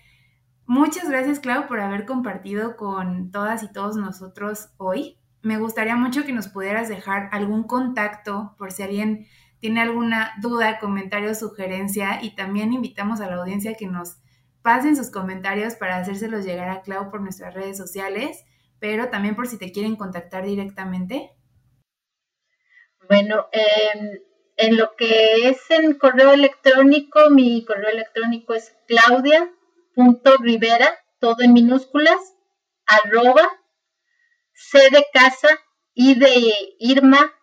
[0.69, 5.17] Muchas gracias, Clau, por haber compartido con todas y todos nosotros hoy.
[5.41, 9.25] Me gustaría mucho que nos pudieras dejar algún contacto por si alguien
[9.59, 14.17] tiene alguna duda, comentario, sugerencia y también invitamos a la audiencia que nos
[14.61, 18.45] pasen sus comentarios para hacérselos llegar a Clau por nuestras redes sociales,
[18.77, 21.31] pero también por si te quieren contactar directamente.
[23.09, 23.47] Bueno,
[24.55, 29.51] en lo que es en correo electrónico, mi correo electrónico es claudia
[29.95, 32.19] punto Rivera, todo en minúsculas,
[32.85, 33.47] arroba,
[34.53, 35.49] C de casa,
[35.93, 37.33] I de Irma,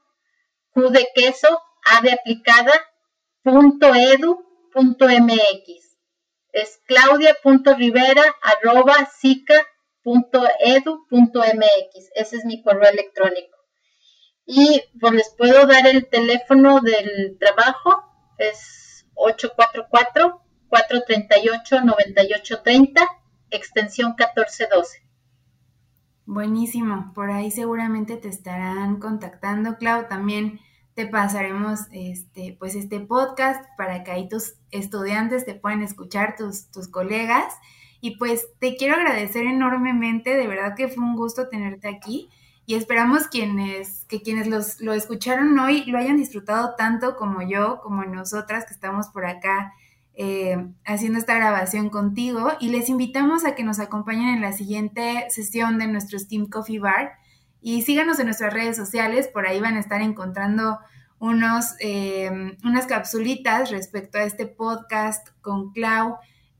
[0.70, 2.72] Q de queso, A de aplicada,
[3.42, 5.98] punto edu, punto mx.
[6.52, 9.08] Es claudia.rivera, arroba,
[10.02, 12.10] punto edu, punto mx.
[12.14, 13.56] Ese es mi correo electrónico.
[14.44, 18.04] Y pues les puedo dar el teléfono del trabajo,
[18.38, 23.06] es 844 438-9830,
[23.50, 25.02] extensión 1412.
[26.24, 30.08] Buenísimo, por ahí seguramente te estarán contactando, Clau.
[30.08, 30.60] También
[30.94, 36.70] te pasaremos este, pues este podcast para que ahí tus estudiantes te puedan escuchar, tus,
[36.70, 37.54] tus colegas.
[38.00, 42.28] Y pues te quiero agradecer enormemente, de verdad que fue un gusto tenerte aquí
[42.66, 47.80] y esperamos quienes, que quienes los, lo escucharon hoy lo hayan disfrutado tanto como yo,
[47.80, 49.72] como nosotras que estamos por acá
[50.18, 50.56] eh,
[50.86, 55.78] haciendo esta grabación contigo y les invitamos a que nos acompañen en la siguiente sesión
[55.78, 57.12] de nuestro Steam Coffee Bar
[57.60, 60.78] y síganos en nuestras redes sociales, por ahí van a estar encontrando
[61.18, 66.16] unos, eh, unas capsulitas respecto a este podcast con Clau,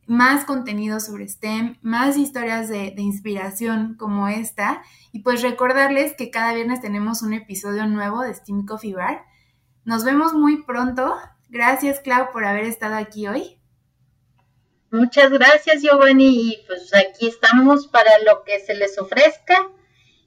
[0.07, 4.83] más contenido sobre STEM, más historias de, de inspiración como esta
[5.13, 9.25] y pues recordarles que cada viernes tenemos un episodio nuevo de Steam Coffee Bar.
[9.85, 11.17] Nos vemos muy pronto.
[11.49, 13.59] Gracias, Clau, por haber estado aquí hoy.
[14.91, 19.69] Muchas gracias, Giovanni, y pues aquí estamos para lo que se les ofrezca.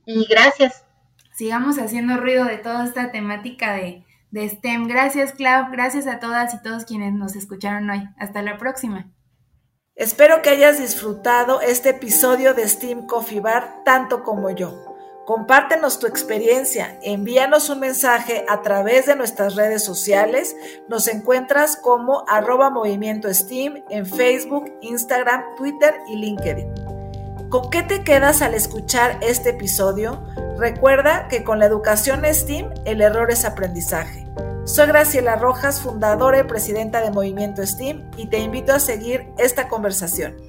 [0.05, 0.85] Y gracias.
[1.33, 4.87] Sigamos haciendo ruido de toda esta temática de, de STEM.
[4.87, 5.71] Gracias, Clau.
[5.71, 8.07] Gracias a todas y todos quienes nos escucharon hoy.
[8.17, 9.09] Hasta la próxima.
[9.95, 14.88] Espero que hayas disfrutado este episodio de Steam Coffee Bar tanto como yo.
[15.29, 20.55] Compártenos tu experiencia, envíanos un mensaje a través de nuestras redes sociales.
[20.87, 26.73] Nos encuentras como arroba movimiento Steam en Facebook, Instagram, Twitter y LinkedIn.
[27.47, 30.19] ¿Con qué te quedas al escuchar este episodio?
[30.57, 34.25] Recuerda que con la educación STEAM el error es aprendizaje.
[34.65, 39.67] Soy Graciela Rojas, fundadora y presidenta de Movimiento STEAM y te invito a seguir esta
[39.67, 40.48] conversación.